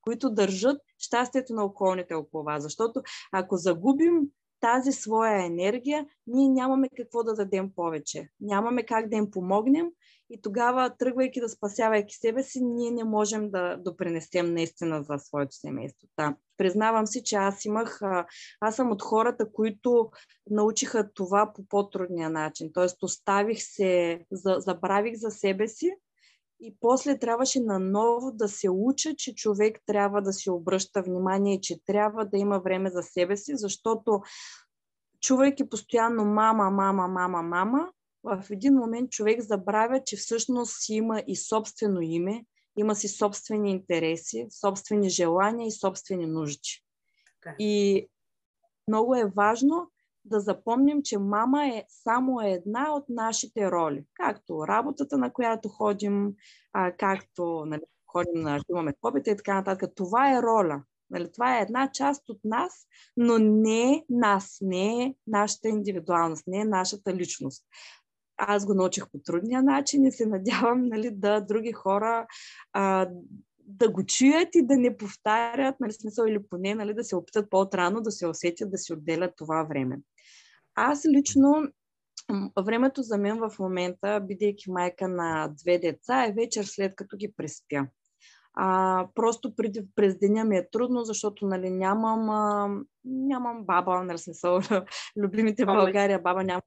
[0.00, 2.62] които държат щастието на околните около вас.
[2.62, 3.02] Защото
[3.32, 4.20] ако загубим
[4.60, 8.28] тази своя енергия, ние нямаме какво да дадем повече.
[8.40, 9.86] Нямаме как да им помогнем
[10.30, 15.56] и тогава, тръгвайки да спасявайки себе си, ние не можем да допринесем наистина за своето
[15.56, 16.08] семейство.
[16.18, 16.36] Да.
[16.56, 18.00] Признавам си, че аз имах,
[18.60, 20.10] аз съм от хората, които
[20.50, 22.70] научиха това по по-трудния начин.
[22.74, 24.20] Тоест, оставих се,
[24.58, 25.92] забравих за себе си
[26.60, 31.84] и после трябваше наново да се уча, че човек трябва да си обръща внимание, че
[31.84, 34.22] трябва да има време за себе си, защото
[35.20, 37.92] чувайки постоянно мама, мама, мама, мама,
[38.24, 42.44] в един момент човек забравя, че всъщност си има и собствено име,
[42.76, 46.84] има си собствени интереси, собствени желания и собствени нужди.
[47.46, 47.56] Okay.
[47.58, 48.06] И
[48.88, 49.90] много е важно
[50.24, 54.04] да запомним, че мама е само една от нашите роли.
[54.14, 56.32] Както работата, на която ходим,
[56.72, 59.92] а, както нали, ходим на имаме хобита и така нататък.
[59.94, 60.82] Това е роля.
[61.10, 66.46] Нали, това е една част от нас, но не е нас, не е нашата индивидуалност,
[66.46, 67.64] не е нашата личност.
[68.36, 72.26] Аз го научих по трудния начин и се надявам нали, да други хора
[72.72, 73.10] а,
[73.58, 77.50] да го чуят и да не повтарят, нали, смисъл или поне нали, да се опитат
[77.50, 79.98] по-отрано да се усетят, да си отделят това време.
[80.82, 81.62] Аз лично
[82.60, 87.32] времето за мен в момента, бидейки майка на две деца, е вечер след като ги
[87.36, 87.86] преспя.
[88.54, 92.68] А, просто преди, през деня ми е трудно, защото нали, нямам, а,
[93.04, 94.60] нямам баба, нали, смисъл,
[95.16, 96.62] любимите в България баба няма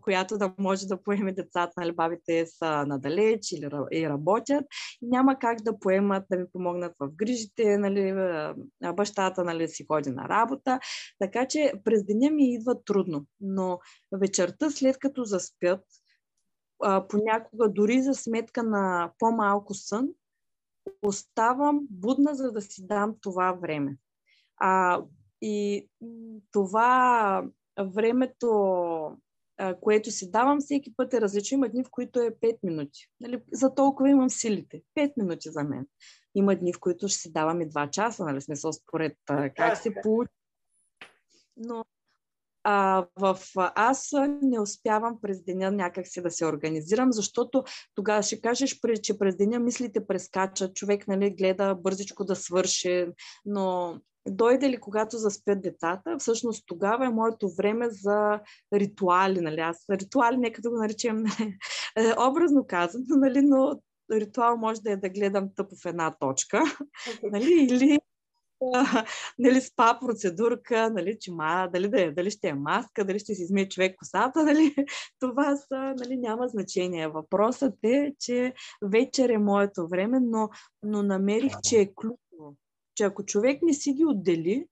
[0.00, 4.64] която да може да поеме децата, нали, бабите са надалеч или и работят,
[5.02, 8.14] няма как да поемат, да ми помогнат в грижите, нали,
[8.94, 10.80] бащата нали, си ходи на работа,
[11.18, 13.78] така че през деня ми идва трудно, но
[14.12, 15.80] вечерта след като заспят,
[17.08, 20.08] понякога дори за сметка на по-малко сън,
[21.02, 23.96] оставам будна, за да си дам това време.
[24.56, 25.02] А,
[25.42, 25.88] и
[26.52, 27.44] това
[27.80, 28.48] времето,
[29.80, 31.56] което си давам всеки път е различно.
[31.56, 33.08] Има дни, в които е 5 минути.
[33.20, 33.42] Нали?
[33.52, 34.82] За толкова имам силите.
[34.98, 35.86] 5 минути за мен.
[36.34, 38.40] Има дни, в които ще си давам и 2 часа, нали?
[38.40, 39.16] смисъл според
[39.56, 40.32] как се получи.
[41.56, 41.84] Но
[42.64, 44.10] а, в, аз
[44.42, 49.36] не успявам през деня някак си да се организирам, защото тогава ще кажеш, че през
[49.36, 53.06] деня мислите прескачат, човек нали, гледа бързичко да свърши,
[53.44, 53.94] но
[54.28, 58.40] дойде ли когато заспят децата, всъщност тогава е моето време за
[58.74, 59.40] ритуали.
[59.40, 59.60] Нали?
[59.60, 61.56] Аз ритуали, нека да го наречем нали?
[62.30, 63.40] образно казано, нали?
[63.42, 63.80] но
[64.12, 66.62] ритуал може да е да гледам тъпо в една точка,
[67.22, 67.68] нали?
[67.70, 67.98] или
[69.38, 73.34] нали, спа процедурка, нали, че ма, дали, да е, дали ще е маска, дали ще
[73.34, 74.74] си измие човек косата, нали,
[75.20, 77.08] това са, нали, няма значение.
[77.08, 80.48] Въпросът е, че вечер е моето време, но,
[80.82, 82.18] но намерих, че е ключово
[82.94, 84.66] че ако човек не си ги отдели,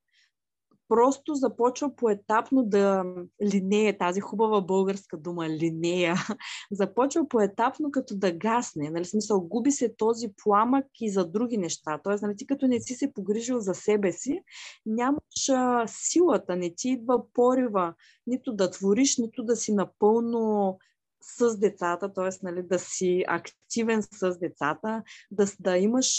[0.93, 3.05] просто започва поетапно да
[3.53, 6.15] линея, тази хубава българска дума, линея,
[6.73, 8.91] започва поетапно като да гасне.
[8.91, 12.01] Нали, смисъл, губи се този пламък и за други неща.
[12.05, 14.41] Тоест, нали, ти като не си се погрижил за себе си,
[14.87, 17.95] нямаш а, силата, не ти идва порива,
[18.27, 20.79] нито да твориш, нито да си напълно
[21.23, 22.29] с децата, т.е.
[22.43, 26.19] Нали, да си активен с децата, да, да имаш,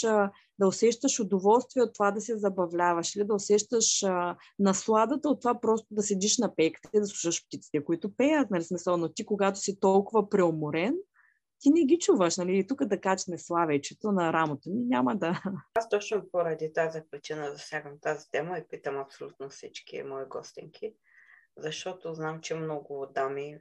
[0.58, 5.60] да усещаш удоволствие от това да се забавляваш или да усещаш а, насладата от това
[5.60, 9.26] просто да седиш на пейката и да слушаш птиците, които пеят, нали, смисъл, но ти
[9.26, 10.94] когато си толкова преуморен,
[11.60, 15.42] ти не ги чуваш, нали, и тук да качне славейчето на рамото ми, няма да...
[15.74, 20.94] Аз точно поради тази причина засягам тази тема и питам абсолютно всички мои гостинки,
[21.56, 23.58] защото знам, че много дами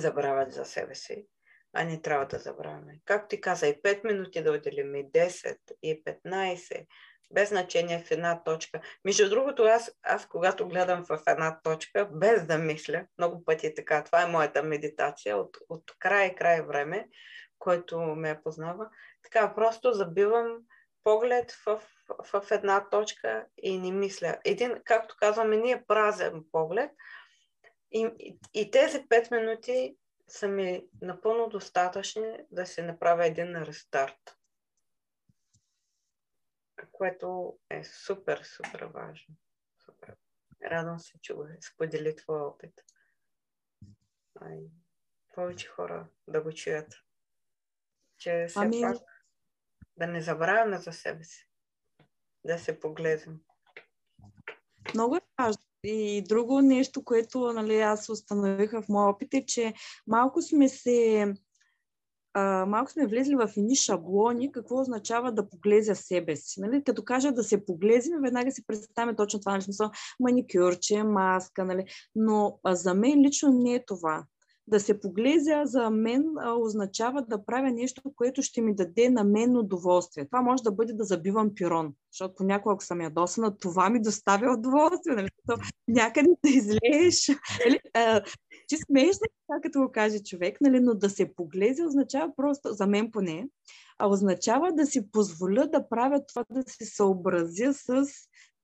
[0.00, 1.26] забравят за себе си,
[1.72, 3.00] а не трябва да забравяме.
[3.04, 6.86] Както ти каза, и 5 минути да отделим, и 10, и 15,
[7.32, 8.80] без значение в една точка.
[9.04, 13.74] Между другото, аз, аз когато гледам в една точка, без да мисля, много пъти е
[13.74, 17.08] така, това е моята медитация от, от край край време,
[17.58, 18.88] който ме познава,
[19.22, 20.58] така просто забивам
[21.04, 21.82] поглед в,
[22.32, 24.36] в, в една точка и не мисля.
[24.44, 26.90] Един, както казваме, ние празен поглед,
[27.92, 29.96] и, и, и тези 5 минути
[30.28, 34.38] са ми напълно достатъчни да се направя един рестарт.
[36.92, 39.34] Което е супер, супер важно.
[39.84, 40.16] Супер.
[40.64, 42.84] Радвам се, че го сподели твоя опит.
[44.40, 44.58] Ай,
[45.34, 46.94] повече хора да го чуят.
[48.18, 48.80] Че все ами...
[48.80, 48.96] пак
[49.96, 51.48] да не забравяме за себе си.
[52.44, 53.40] Да се погледнем.
[54.94, 59.74] Много е важно и друго нещо, което нали, аз установих в моя опит е, че
[60.06, 61.26] малко сме се
[62.34, 66.60] а, малко сме влезли в едни шаблони, какво означава да поглезя себе си.
[66.60, 66.84] Нали?
[66.84, 69.90] Като кажа да се поглезим, веднага си представяме точно това, нали?
[70.20, 71.84] маникюрче, маска, нали?
[72.14, 74.24] но а, за мен лично не е това
[74.66, 79.24] да се поглезя за мен а, означава да правя нещо, което ще ми даде на
[79.24, 80.26] мен удоволствие.
[80.26, 84.52] Това може да бъде да забивам пирон, защото понякога, ако съм ядосана, това ми доставя
[84.52, 85.14] удоволствие.
[85.14, 85.28] Нали?
[85.88, 87.28] Някъде да излееш.
[87.64, 87.80] Нали?
[87.94, 88.22] А,
[88.68, 90.80] че смешно така, като го каже човек, нали?
[90.80, 93.48] но да се поглезе означава просто, за мен поне,
[93.98, 98.06] а означава да си позволя да правя това, да се съобразя с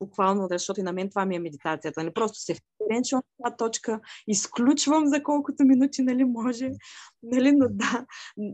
[0.01, 2.01] буквално, защото и на мен това ми е медитацията.
[2.01, 2.15] Нали?
[2.15, 6.71] Просто се впренчвам в тази точка, изключвам за колкото минути нали, може,
[7.23, 7.53] нали?
[7.53, 8.07] но да,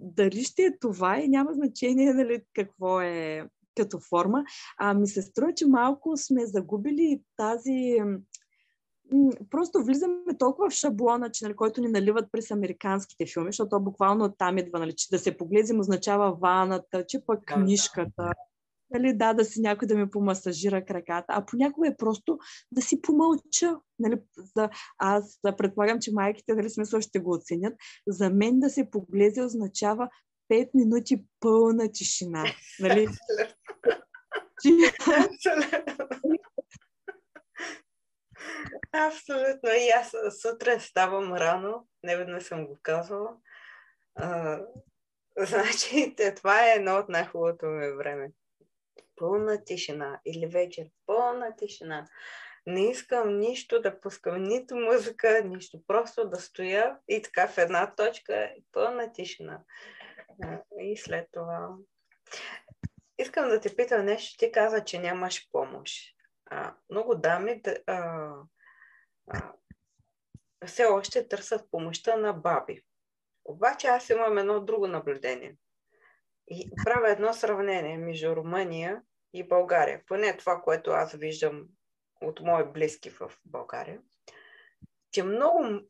[0.02, 4.44] дали ще е това и няма значение нали, какво е като форма.
[4.78, 7.96] А ми се струва, че малко сме загубили тази
[9.50, 14.32] просто влизаме толкова в шаблона, че, нали, който ни наливат през американските филми, защото буквално
[14.32, 18.32] там идва, нали, че да се поглезим означава ваната, че пък книжката,
[18.94, 22.38] нали, да, да си някой да ми помасажира краката, а понякога е просто
[22.72, 23.76] да си помълча.
[23.98, 24.20] Нали,
[24.56, 27.74] за, аз предполагам, че майките, нали, смисъл ще го оценят.
[28.08, 30.08] За мен да се поглезе означава
[30.52, 32.44] 5 минути пълна тишина.
[32.80, 33.08] Нали?
[38.92, 39.70] Абсолютно.
[39.70, 43.36] И аз сутрин ставам рано, не веднъж съм го казвала.
[44.14, 44.60] А,
[45.38, 48.30] значи, това е едно от най-хубавото ми време.
[49.16, 50.20] Пълна тишина.
[50.24, 52.06] Или вечер пълна тишина.
[52.66, 55.82] Не искам нищо да пускам, нито музика, нищо.
[55.86, 59.60] Просто да стоя и така в една точка, пълна тишина.
[60.80, 61.68] И след това...
[63.18, 64.38] Искам да те питам нещо.
[64.38, 66.16] Ти каза, че нямаш помощ.
[66.46, 67.94] А, много дами а,
[69.30, 69.52] а,
[70.66, 72.82] все още търсят помощта на баби.
[73.44, 75.56] Обаче аз имам едно друго наблюдение.
[76.48, 80.02] И правя едно сравнение между Румъния и България.
[80.06, 81.68] Поне това, което аз виждам
[82.20, 84.00] от мои близки в България.
[85.10, 85.80] Че много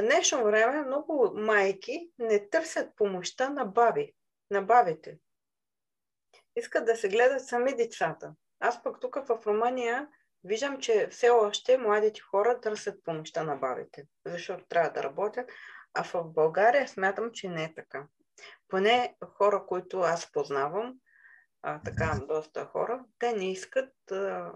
[0.00, 4.12] днешно време много майки не търсят помощта на баби,
[4.50, 5.18] на бабите.
[6.56, 8.34] Искат да се гледат сами децата.
[8.60, 10.08] Аз пък тук в Румъния
[10.44, 15.50] виждам, че все още младите хора търсят помощта на бабите, защото трябва да работят,
[15.94, 18.06] а в България смятам, че не е така.
[18.70, 20.94] Поне хора, които аз познавам,
[21.62, 24.52] а, така доста хора, те не искат а,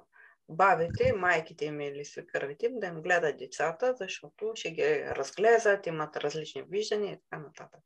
[0.48, 6.16] бабите, майките им или свекървите им да им гледат децата, защото ще ги разглезат, имат
[6.16, 7.80] различни виждания и така нататък.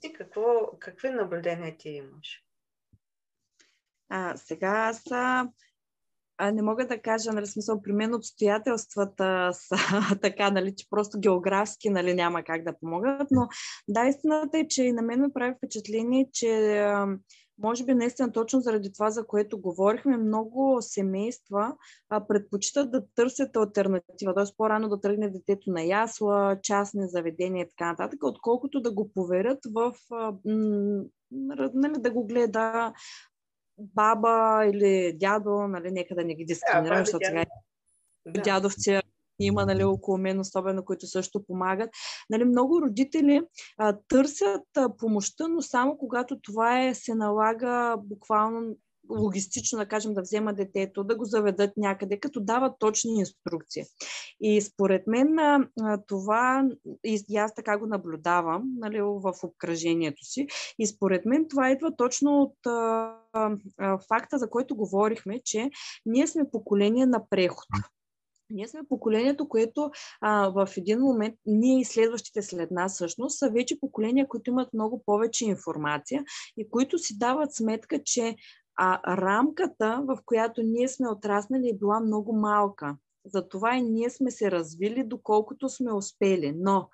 [0.00, 2.42] Ти какво, какви наблюдения ти имаш?
[4.08, 5.04] А, сега аз
[6.38, 9.76] а, не мога да кажа, нали, смисъл, при мен обстоятелствата са
[10.22, 13.48] така, нали, че просто географски нали, няма как да помогат, но
[13.88, 16.82] да, истината е, че и на мен ме прави впечатление, че
[17.58, 21.76] може би наистина точно заради това, за което говорихме, много семейства
[22.08, 24.44] а, предпочитат да търсят альтернатива, т.е.
[24.56, 29.58] по-рано да тръгне детето на ясла, частни заведения и така нататък, отколкото да го поверят
[29.74, 32.92] в а, м- нали, да го гледа
[33.78, 37.44] баба или дядо, нали, нека да не ги дискриминирам, защото сега
[38.26, 38.42] да.
[38.42, 39.00] дядовци
[39.40, 41.90] има нали, около мен, особено които също помагат.
[42.30, 43.42] Нали, много родители
[43.78, 48.76] а, търсят а, помощта, но само когато това е, се налага буквално
[49.10, 53.82] логистично, да кажем, да взема детето, да го заведат някъде, като дават точни инструкции.
[54.40, 55.36] И според мен
[56.06, 56.68] това,
[57.04, 60.46] и аз така го наблюдавам нали, в обкръжението си,
[60.78, 62.56] и според мен това идва точно от
[64.08, 65.70] факта, за който говорихме, че
[66.06, 67.68] ние сме поколение на преход.
[68.50, 69.90] Ние сме поколението, което
[70.20, 74.72] а, в един момент, ние и следващите след нас всъщност, са вече поколения, които имат
[74.72, 76.24] много повече информация
[76.56, 78.36] и които си дават сметка, че
[78.76, 82.96] а рамката, в която ние сме отраснали, е била много малка.
[83.26, 86.54] Затова и ние сме се развили, доколкото сме успели.
[86.56, 86.88] Но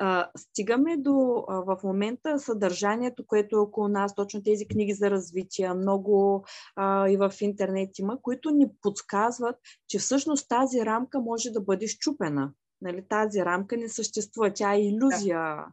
[0.00, 5.10] а, стигаме до а, в момента съдържанието, което е около нас, точно тези книги за
[5.10, 6.44] развитие, много
[6.76, 9.56] а, и в интернет има, които ни подсказват,
[9.88, 12.52] че всъщност тази рамка може да бъде щупена.
[12.80, 15.38] Нали, тази рамка не съществува, тя е иллюзия.
[15.38, 15.66] Да.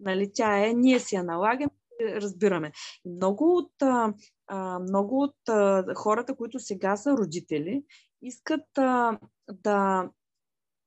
[0.00, 2.72] Нали, тя е, ние си я налагаме, разбираме.
[3.04, 4.14] Много от а,
[4.80, 7.84] много от а, хората, които сега са родители,
[8.22, 9.18] искат а,
[9.52, 10.08] да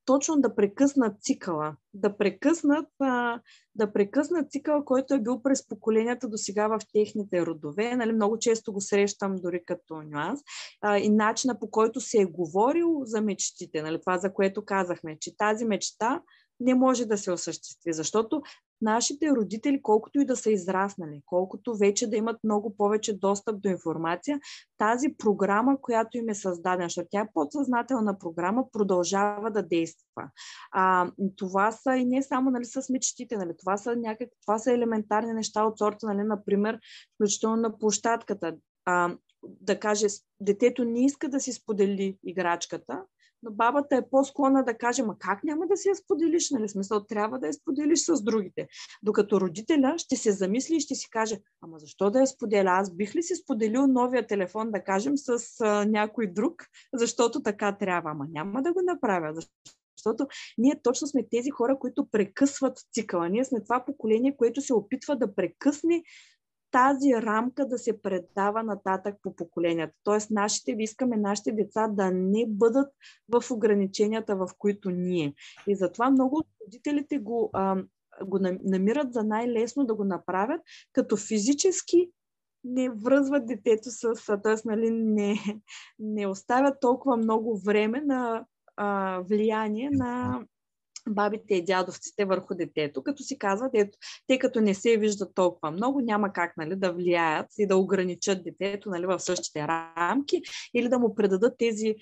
[0.06, 1.76] точно да прекъснат цикъла.
[1.94, 3.42] Да прекъснат, а,
[3.76, 7.96] да прекъснат цикъла, който е бил през поколенията до сега в техните родове.
[7.96, 10.40] Нали, много често го срещам дори като нюанс.
[10.82, 13.82] А, и начина по който се е говорил за мечтите.
[13.82, 16.22] Нали, това, за което казахме, че тази мечта
[16.62, 18.42] не може да се осъществи, защото
[18.82, 23.70] нашите родители, колкото и да са израснали, колкото вече да имат много повече достъп до
[23.70, 24.40] информация,
[24.78, 30.30] тази програма, която им е създадена, защото тя е подсъзнателна програма, продължава да действа.
[30.72, 34.72] А, това са и не само нали, с мечтите, нали, това, са някак, това са
[34.72, 36.80] елементарни неща от сорта, нали, например,
[37.16, 38.56] включително на площадката.
[38.86, 40.08] А, да каже,
[40.40, 43.02] детето не иска да си сподели играчката,
[43.44, 46.70] но бабата е по-склонна да каже, ма как няма да си я споделиш, нали?
[46.70, 48.68] Смисъл, трябва да я споделиш с другите.
[49.04, 52.70] Докато родителя ще се замисли и ще си каже, ама защо да я споделя?
[52.70, 57.78] Аз бих ли си споделил новия телефон, да кажем, с а, някой друг, защото така
[57.78, 58.12] трябва?
[58.12, 59.34] Ама няма да го направя,
[59.98, 60.28] защото
[60.58, 63.30] ние точно сме тези хора, които прекъсват цикъла.
[63.30, 66.04] Ние сме това поколение, което се опитва да прекъсне
[66.72, 69.94] тази рамка да се предава нататък по поколенията.
[70.04, 72.94] Тоест, нашите, ви искаме нашите деца да не бъдат
[73.30, 75.34] в ограниченията, в които ние.
[75.68, 77.84] И затова много от родителите го, а,
[78.26, 80.62] го намират за най-лесно да го направят,
[80.94, 82.12] като физически
[82.64, 84.14] не връзват детето с,
[84.44, 84.56] т.е.
[84.66, 85.36] Нали, не,
[86.00, 88.46] не оставят толкова много време на
[88.76, 90.42] а, влияние на
[91.10, 93.98] бабите и дядовците върху детето, като си казват, ето,
[94.28, 98.44] те като не се виждат толкова много, няма как нали, да влияят и да ограничат
[98.44, 100.42] детето нали, в същите рамки
[100.74, 101.96] или да му предадат тези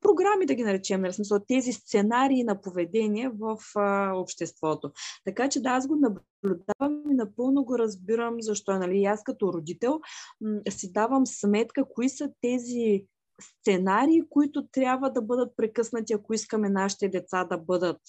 [0.00, 4.92] програми, да ги наречем, нали, смисъл, тези сценарии на поведение в а, обществото.
[5.24, 8.78] Така че да, аз го наблюдавам и напълно го разбирам защо.
[8.78, 10.00] Нали, аз като родител
[10.40, 13.04] м- си давам сметка кои са тези
[13.40, 18.00] сценарии, които трябва да бъдат прекъснати, ако искаме нашите деца да бъдат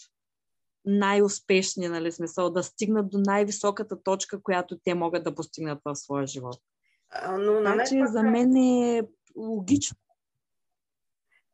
[0.88, 6.28] най-успешни, нали, смисъл, да стигнат до най-високата точка, която те могат да постигнат в своя
[6.28, 6.62] живот.
[7.10, 9.98] А, но на значи, за мен е логично.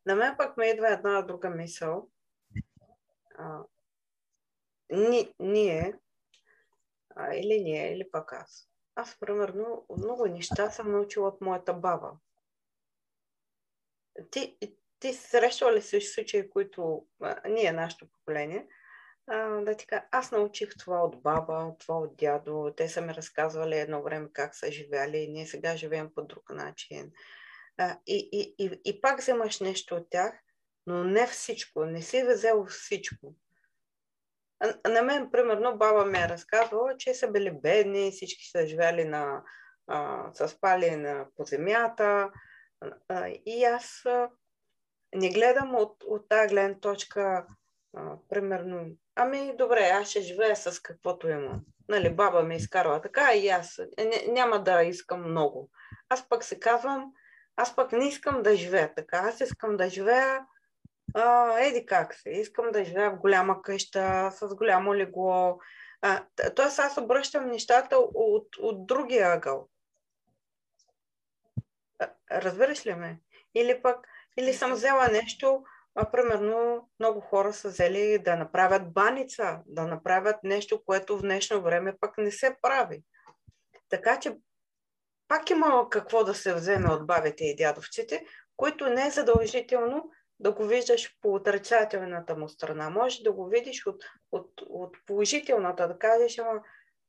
[0.06, 2.08] На мен пък ме идва една друга мисъл.
[3.38, 3.60] А,
[4.92, 5.98] ни, ние,
[7.16, 8.68] а, или ние, или пък аз.
[8.94, 12.12] Аз, примерно, много неща съм научила от моята баба.
[14.30, 14.58] Ти,
[14.98, 18.68] ти срещала ли си случаи, които а, ние, нашето поколение,
[19.62, 22.72] да ти кажа, аз научих това от баба, това от дядо.
[22.76, 25.28] Те са ми разказвали едно време как са живяли.
[25.28, 27.12] Ние сега живеем по друг начин.
[27.78, 30.34] А, и, и, и, и пак вземаш нещо от тях,
[30.86, 31.84] но не всичко.
[31.84, 33.34] Не си взел всичко.
[34.88, 39.42] На мен, примерно, баба ми е разказвала, че са били бедни, всички са живяли на,
[39.86, 42.30] а, са спали на, по земята.
[43.08, 44.30] А, и аз а,
[45.14, 47.46] не гледам от, от тази гледна точка,
[47.96, 51.60] а, примерно, Ами, добре, аз ще живея с каквото имам.
[51.88, 53.78] Нали, баба ми изкарва така и аз.
[53.98, 55.70] Н- няма да искам много.
[56.08, 57.12] Аз пък се казвам,
[57.56, 59.16] аз пък не искам да живея така.
[59.16, 60.46] Аз искам да живея
[61.14, 62.30] а, еди как се.
[62.30, 65.58] Искам да живея в голяма къща, с голямо легло.
[66.56, 69.68] Тоест аз обръщам нещата от, от другия ъгъл.
[72.30, 73.20] Разбираш ли ме?
[73.54, 74.06] Или пък,
[74.38, 75.64] или съм взела нещо,
[75.94, 81.62] а, примерно, много хора са взели да направят баница, да направят нещо, което в днешно
[81.62, 83.02] време пък не се прави.
[83.88, 84.36] Така че
[85.28, 88.24] пак има какво да се вземе от бабите и дядовците,
[88.56, 92.90] които не е задължително да го виждаш по отрицателната му страна.
[92.90, 96.60] Може да го видиш от, от, от положителната, да кажеш, ама,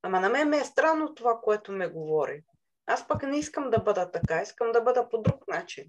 [0.04, 2.44] ама на мен ме е странно това, което ме говори.
[2.86, 5.86] Аз пък не искам да бъда така, искам да бъда по друг начин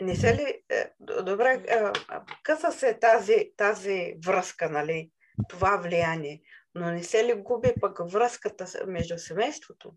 [0.00, 0.62] не се ли...
[0.70, 0.92] Е,
[1.22, 1.82] добре, е,
[2.42, 5.10] къса се тази, тази връзка, нали?
[5.48, 6.42] Това влияние.
[6.74, 9.94] Но не се ли губи пък връзката между семейството?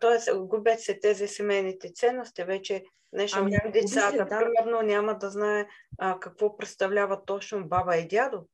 [0.00, 2.44] Тоест, губят се тези семейните ценности.
[2.44, 4.38] Вече нещо ами, децата, се, да.
[4.38, 5.66] примерно, няма да знае
[5.98, 8.46] а, какво представлява точно баба и дядо.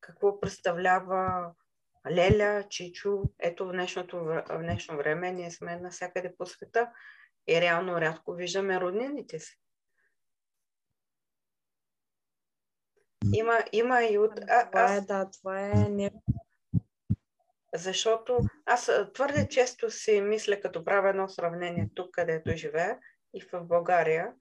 [0.00, 1.52] Какво представлява
[2.10, 3.22] Леля, Чичо.
[3.38, 6.90] Ето в днешното, в днешно време ние сме навсякъде по света
[7.48, 9.58] и реално рядко виждаме роднините си.
[13.32, 14.40] Има, има и от...
[14.48, 16.10] А, това е, да, това е не...
[17.74, 22.98] Защото аз твърде често си мисля, като правя едно сравнение тук, където живея
[23.34, 24.32] и в България,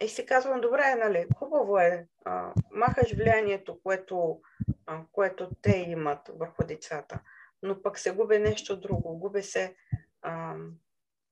[0.00, 4.40] и си казвам, добре, нали, хубаво е, а, махаш влиянието, което,
[4.86, 7.20] а, което те имат върху децата,
[7.62, 9.76] но пък се губи нещо друго, губи се
[10.22, 10.54] а,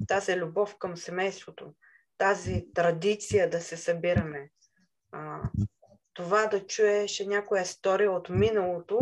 [0.07, 1.75] тази любов към семейството,
[2.19, 4.51] тази традиция да се събираме,
[5.13, 5.41] а,
[6.15, 8.99] това да чуеш някоя история от миналото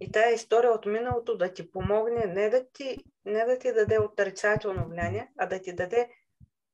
[0.00, 3.98] и тази история от миналото да ти помогне не да ти, не да ти даде
[3.98, 6.08] отрицателно влияние, а да ти даде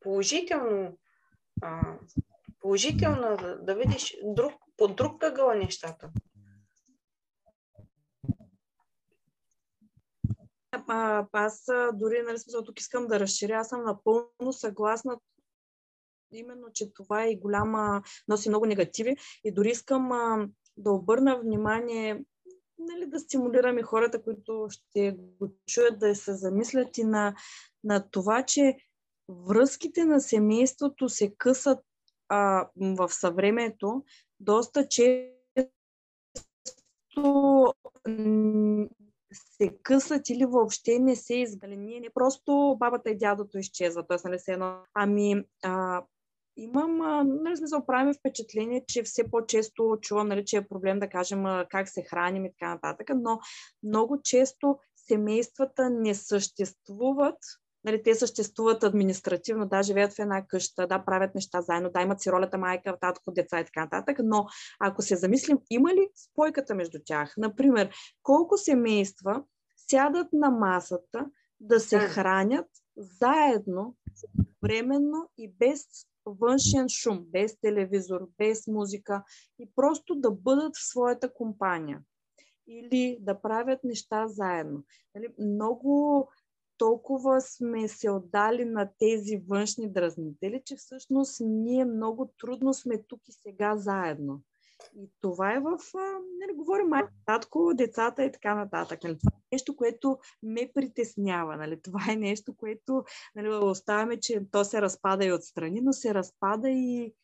[0.01, 0.99] положително,
[1.63, 1.81] а,
[2.61, 6.11] положително да, да видиш друг, по друг ъгъл нещата.
[10.73, 11.65] А, аз
[11.95, 15.19] дори, нали, смисъл, тук искам да разширя, аз съм напълно съгласна
[16.33, 19.17] именно, че това е и голяма, носи много негативи.
[19.45, 22.25] И дори искам а, да обърна внимание
[22.79, 27.35] нали, да стимулираме хората, които ще го чуят, да се замислят и на,
[27.85, 28.77] на това, че
[29.29, 31.79] връзките на семейството се късат
[32.29, 34.05] а, в съвремето
[34.41, 35.35] доста често
[39.33, 41.77] се късат или въобще не се изгали.
[41.77, 44.19] Ние не просто бабата и дядото изчезват, т.е.
[44.25, 44.77] нали се едно.
[44.95, 46.03] Ами, а,
[46.57, 51.09] имам, а, нали, смисъл, правим впечатление, че все по-често чувам, нали, че е проблем да
[51.09, 53.39] кажем как се храним и така нататък, но
[53.83, 57.39] много често семействата не съществуват
[57.85, 62.21] Нали, те съществуват административно, да, живеят в една къща, да, правят неща заедно, да, имат
[62.21, 64.47] си ролята майка, татко, деца и така нататък, но
[64.81, 67.35] ако се замислим, има ли спойката между тях?
[67.37, 67.91] Например,
[68.23, 69.45] колко семейства
[69.91, 71.27] сядат на масата
[71.61, 73.97] да се хранят заедно,
[74.63, 75.87] временно и без
[76.27, 79.23] външен шум, без телевизор, без музика
[79.59, 82.01] и просто да бъдат в своята компания
[82.69, 84.85] или да правят неща заедно.
[85.15, 86.29] Нали, много
[86.79, 93.29] толкова сме се отдали на тези външни дразнители, че всъщност ние много трудно сме тук
[93.29, 94.43] и сега заедно.
[94.97, 95.79] И това е в,
[96.41, 99.05] нали, говорим майка, татко, децата и така нататък.
[99.05, 101.57] Нали, това е нещо, което ме притеснява.
[101.57, 103.05] Нали, това е нещо, което
[103.37, 107.15] нали, оставяме, че то се разпада и отстрани, но се разпада и,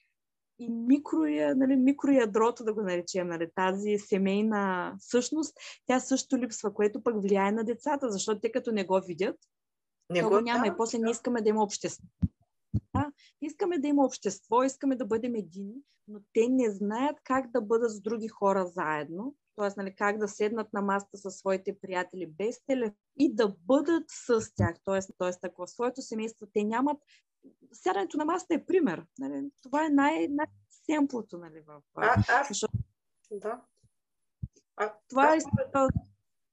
[0.58, 5.56] и микроя, нали, микроядрото, да го наречем, нали, тази семейна същност,
[5.86, 9.36] тя също липсва, което пък влияе на децата, защото те като не го видят,
[10.10, 11.04] не го няма да, и после да.
[11.04, 12.04] не искаме да има общество.
[12.94, 13.12] Да,
[13.42, 15.74] искаме да има общество, искаме да бъдем едини,
[16.08, 19.68] но те не знаят как да бъдат с други хора заедно, т.е.
[19.76, 24.54] Нали, как да седнат на масата със своите приятели без телефон и да бъдат с
[24.54, 24.76] тях.
[24.84, 25.00] Т.е.
[25.18, 25.50] т.е.
[25.58, 26.98] в своето семейство те нямат
[27.72, 29.06] сядането на масата е пример.
[29.18, 29.50] Нали?
[29.62, 30.28] Това е най-
[30.86, 31.82] семплото нали, в...
[31.94, 32.48] А, аз...
[32.48, 32.72] Защото...
[33.30, 33.60] Да.
[34.76, 35.36] А, това да.
[35.36, 35.38] е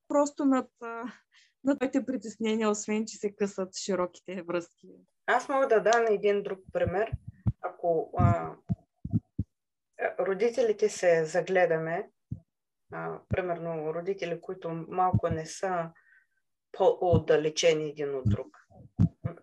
[0.07, 0.69] просто над,
[1.63, 4.87] над твоите притеснения, освен, че се късат широките връзки.
[5.25, 7.11] Аз мога да дам един друг пример.
[7.61, 8.55] Ако а,
[10.19, 12.09] родителите се загледаме,
[12.93, 15.89] а, примерно родители, които малко не са
[16.71, 18.60] по-отдалечени един от друг,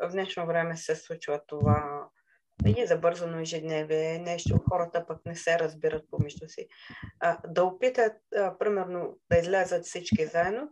[0.00, 2.08] в днешно време се случва това
[2.66, 6.68] и забързано ежедневие, нещо, хората пък не се разбират помежду си.
[7.20, 10.70] А, да опитат, а, примерно, да излязат всички заедно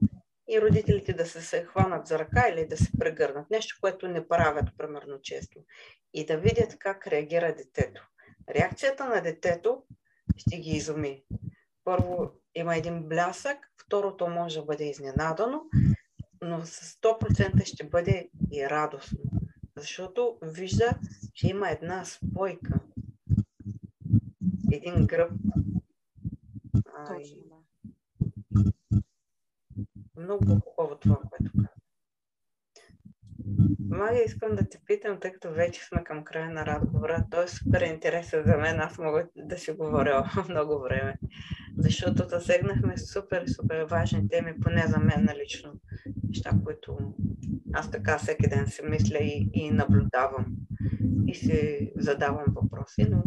[0.48, 3.51] и родителите да се, се хванат за ръка или да се прегърнат.
[3.51, 5.59] Нещо, което не правят, примерно, често.
[6.15, 8.09] И да видят как реагира детето.
[8.51, 9.82] Реакцията на детето
[10.36, 11.24] ще ги изуми.
[11.85, 15.62] Първо има един блясък, второто може да бъде изненадано,
[16.47, 19.18] но с 100% ще бъде и радостно.
[19.77, 20.98] Защото вижда,
[21.35, 22.81] че има една спойка.
[24.73, 25.32] Един гръб.
[27.06, 27.56] Точно, да.
[30.16, 31.76] Много хубаво това, което казва.
[33.90, 37.24] Магия, искам да те питам, тъй като вече сме към края на разговора.
[37.31, 38.81] Той е супер интересен за мен.
[38.81, 41.14] Аз мога да си говоря много време.
[41.78, 45.73] Защото засегнахме супер, супер важни теми, поне за мен налично.
[46.28, 46.98] Неща, които
[47.73, 50.47] аз така всеки ден си мисля и, и наблюдавам.
[51.27, 53.06] И си задавам въпроси.
[53.10, 53.23] Но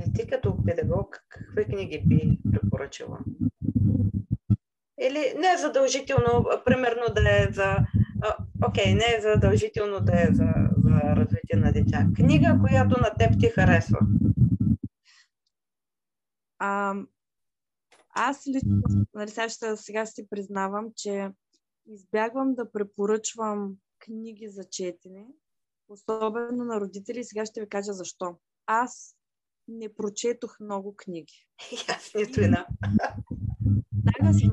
[0.00, 3.18] е, ти като педагог, какви книги би препоръчала?
[5.00, 7.76] Или не е задължително, примерно да е за
[8.66, 12.06] Окей, okay, не е задължително да е за, за развитие на деца.
[12.16, 13.98] Книга, която на теб ти харесва.
[16.58, 16.94] А,
[18.10, 18.82] аз лично,
[19.14, 21.30] нали, сега, сега си признавам, че
[21.86, 25.26] избягвам да препоръчвам книги за четене,
[25.88, 27.24] особено на родители.
[27.24, 28.36] Сега ще ви кажа защо.
[28.66, 29.17] Аз
[29.68, 31.46] не прочетох много книги.
[31.88, 32.66] Аз нито една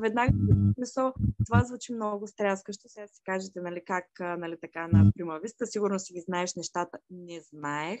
[0.00, 0.32] веднага
[0.74, 1.12] смисъл,
[1.46, 2.88] това звучи много стряскащо.
[2.88, 6.98] Сега си кажете, нали, как, нали, така на примависта, сигурно си ги знаеш нещата.
[7.10, 8.00] Не знаех.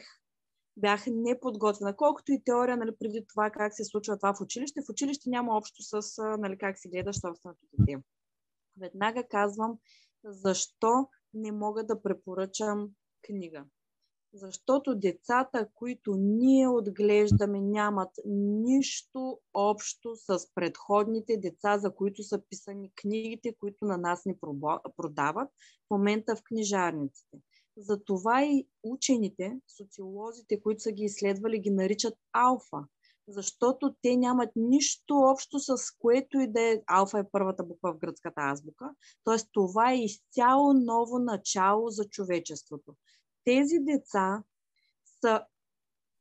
[0.76, 1.96] Бях неподготвена.
[1.96, 5.56] Колкото и теория, нали, преди това как се случва това в училище, в училище няма
[5.56, 8.02] общо с, нали, как си гледаш собственото дете.
[8.80, 9.78] Веднага казвам,
[10.24, 12.90] защо не мога да препоръчам
[13.26, 13.64] книга.
[14.36, 22.90] Защото децата, които ние отглеждаме, нямат нищо общо с предходните деца, за които са писани
[22.94, 24.36] книгите, които на нас ни
[24.96, 25.48] продават
[25.86, 27.38] в момента в книжарниците.
[27.76, 32.84] Затова и учените, социолозите, които са ги изследвали, ги наричат алфа,
[33.28, 36.82] защото те нямат нищо общо с което и да е.
[36.86, 38.90] Алфа е първата буква в гръцката азбука.
[39.24, 39.36] Т.е.
[39.52, 42.94] това е изцяло ново начало за човечеството
[43.46, 44.42] тези деца
[45.20, 45.44] са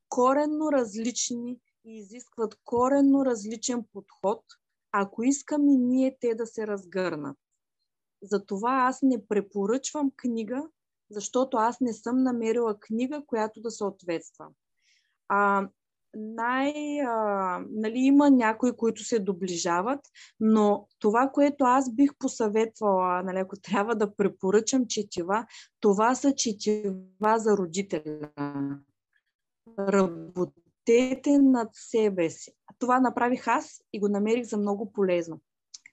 [0.10, 4.44] коренно различни и изискват коренно различен подход,
[4.92, 7.38] ако искаме ние те да се разгърнат.
[8.22, 10.70] Затова аз не препоръчвам книга,
[11.10, 14.48] защото аз не съм намерила книга, която да съответства.
[15.28, 15.70] А,
[16.16, 20.00] най, а, нали, има някои, които се доближават,
[20.40, 25.46] но това, което аз бих посъветвала, нали, ако трябва да препоръчам четива,
[25.80, 28.30] това са четива за родителя.
[29.80, 32.52] Работете над себе си.
[32.80, 35.40] Това направих аз и го намерих за много полезно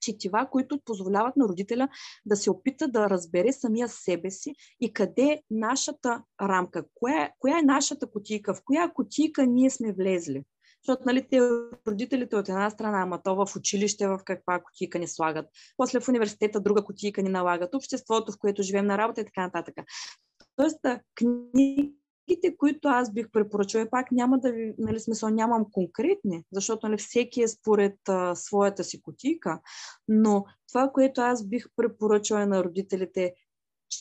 [0.02, 1.88] четива, които позволяват на родителя
[2.26, 7.58] да се опита да разбере самия себе си и къде е нашата рамка, коя, коя
[7.58, 10.44] е нашата котийка, в коя котийка ние сме влезли.
[10.84, 11.40] Защото нали, те
[11.88, 15.46] родителите от една страна, ама то в училище в каква котийка ни слагат.
[15.76, 17.74] После в университета друга котийка ни налагат.
[17.74, 19.74] Обществото, в което живеем на работа и така нататък.
[20.56, 20.80] Тоест,
[21.14, 21.94] книги
[22.26, 26.98] Книгите, които аз бих препоръчала, пак няма да ви, нали, смисъл, нямам конкретни, защото нали,
[26.98, 29.60] всеки е според а, своята си котика,
[30.08, 33.34] но това, което аз бих препоръчала на родителите,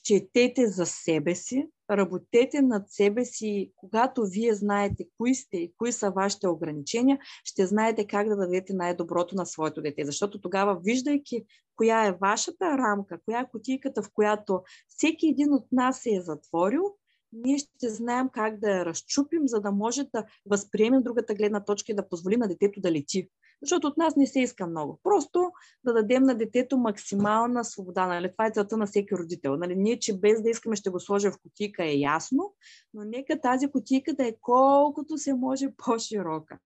[0.04, 5.92] четете за себе си, работете над себе си, когато вие знаете кои сте и кои
[5.92, 10.06] са вашите ограничения, ще знаете как да дадете най-доброто на своето дете.
[10.06, 11.46] Защото тогава, виждайки
[11.76, 16.22] коя е вашата рамка, коя е котийката, в която всеки един от нас се е
[16.22, 16.84] затворил,
[17.34, 21.92] ние ще знаем как да я разчупим, за да може да възприемем другата гледна точка
[21.92, 23.30] и да позволим на детето да лети.
[23.62, 25.00] Защото от нас не се иска много.
[25.04, 25.52] Просто
[25.84, 28.08] да дадем на детето максимална свобода.
[28.08, 28.32] Нали?
[28.32, 29.58] Това е целта на всеки родител.
[29.58, 29.76] Нали?
[29.76, 32.54] Ние, че без да искаме ще го сложим в котика е ясно,
[32.94, 36.60] но нека тази котика да е колкото се може по-широка.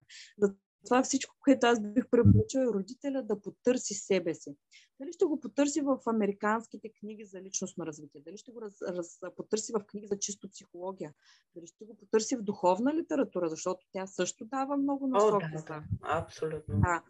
[0.85, 4.55] Това всичко, което аз бих препоръчал е родителя да потърси себе си.
[4.99, 9.19] Дали ще го потърси в американските книги за личностно развитие, дали ще го раз, раз,
[9.37, 11.13] потърси в книги за чисто психология,
[11.55, 15.45] дали ще го потърси в духовна литература, защото тя също дава много насоки.
[15.45, 16.79] О, да, да, абсолютно.
[16.79, 17.03] Да.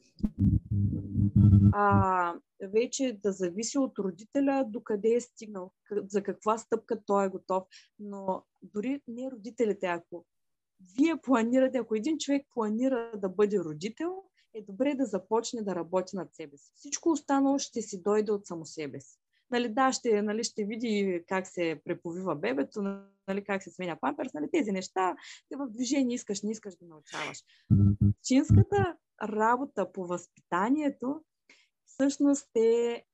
[1.74, 5.72] А, вече да зависи от родителя до къде е стигнал,
[6.08, 7.64] за каква стъпка той е готов.
[8.00, 10.26] Но дори не родителите, ако
[10.98, 14.24] вие планирате, ако един човек планира да бъде родител,
[14.54, 16.72] е добре да започне да работи над себе си.
[16.76, 19.20] Всичко останало ще си дойде от само себе си.
[19.52, 22.82] Нали, да, ще, нали, ще види как се преповива бебето,
[23.28, 25.16] нали, как се сменя памперс, нали, тези неща,
[25.50, 27.44] те в движение искаш, не искаш да научаваш.
[28.24, 31.22] Чинската работа по възпитанието
[31.86, 33.06] всъщност е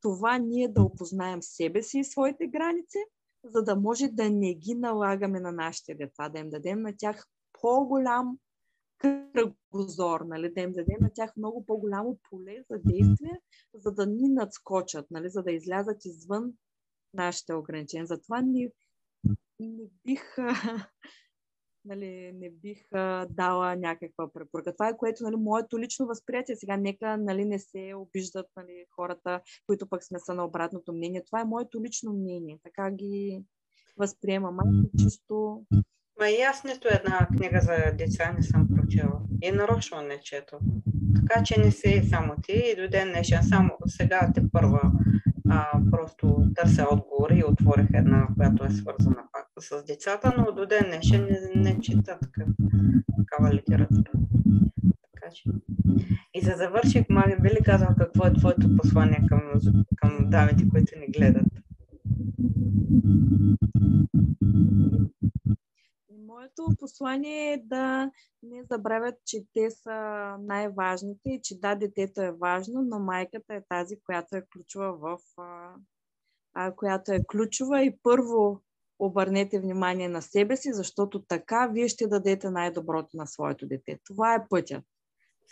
[0.00, 2.98] това ние да опознаем себе си и своите граници,
[3.54, 7.26] за да може да не ги налагаме на нашите деца, да им дадем на тях
[7.60, 8.38] по-голям
[8.98, 13.40] кръгозор, нали, да им дадем на тях много по-голямо поле за действие,
[13.74, 16.52] за да ни надскочат, нали, за да излязат извън
[17.14, 18.06] нашите ограничения.
[18.06, 18.72] Затова не,
[19.60, 20.36] не бих
[21.84, 24.72] нали, не бих а, дала някаква препоръка.
[24.72, 26.56] Това е което нали, моето лично възприятие.
[26.56, 31.24] Сега нека нали, не се обиждат нали, хората, които пък сме са на обратното мнение.
[31.24, 32.58] Това е моето лично мнение.
[32.64, 33.42] Така ги
[33.98, 34.54] възприемам.
[34.54, 35.62] Малко чисто
[36.20, 39.20] Ма и аз нито една книга за деца не съм прочела.
[39.42, 40.58] И нарочно не чето.
[41.14, 43.42] Така че не си само ти и до ден днешен.
[43.42, 44.92] Само сега те първа
[45.50, 50.66] а, просто търся отговори и отворих една, която е свързана пак с децата, но до
[50.66, 52.48] ден днешен не, не чета такъв,
[53.16, 54.10] такава литература.
[55.14, 55.50] Така че.
[56.34, 59.52] И за завърших, Маги, би ли казал какво е твоето послание към,
[59.96, 61.46] към дамите, които ни гледат?
[66.26, 68.10] Моето послание е да
[68.42, 69.96] не забравят, че те са
[70.40, 75.18] най-важните и че да, детето е важно, но майката е тази, която е ключова в
[76.76, 78.62] която е ключова и първо
[78.98, 83.98] обърнете внимание на себе си, защото така вие ще дадете най-доброто на своето дете.
[84.04, 84.84] Това е пътят.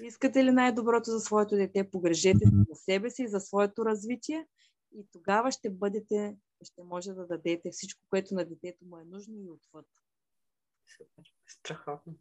[0.02, 4.46] Искате ли най-доброто за своето дете, погрежете се за себе си и за своето развитие
[4.96, 9.34] и тогава ще бъдете, ще може да дадете всичко, което на детето му е нужно
[9.36, 9.86] и отвъд.
[10.96, 11.24] Супер.
[11.46, 12.14] Страхотно.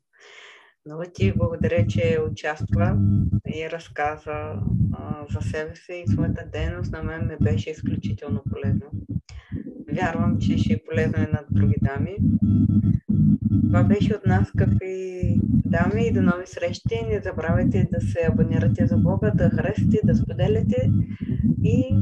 [0.86, 2.98] Много ти благодаря, че участва
[3.48, 4.60] и разказа
[4.94, 6.92] а, за себе си и своята дейност.
[6.92, 8.92] На мен ме беше изключително полезно.
[9.96, 12.16] Вярвам, че ще е полезно и на други дами.
[13.68, 15.36] Това беше от нас, скъпи
[15.66, 17.06] дами и до нови срещи.
[17.10, 20.92] Не забравяйте да се абонирате за блога, да харесате, да споделяте
[21.64, 21.96] и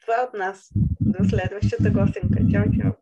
[0.00, 0.70] това е от нас.
[1.00, 2.38] До следващата гостенка.
[2.50, 2.92] Чао, чао!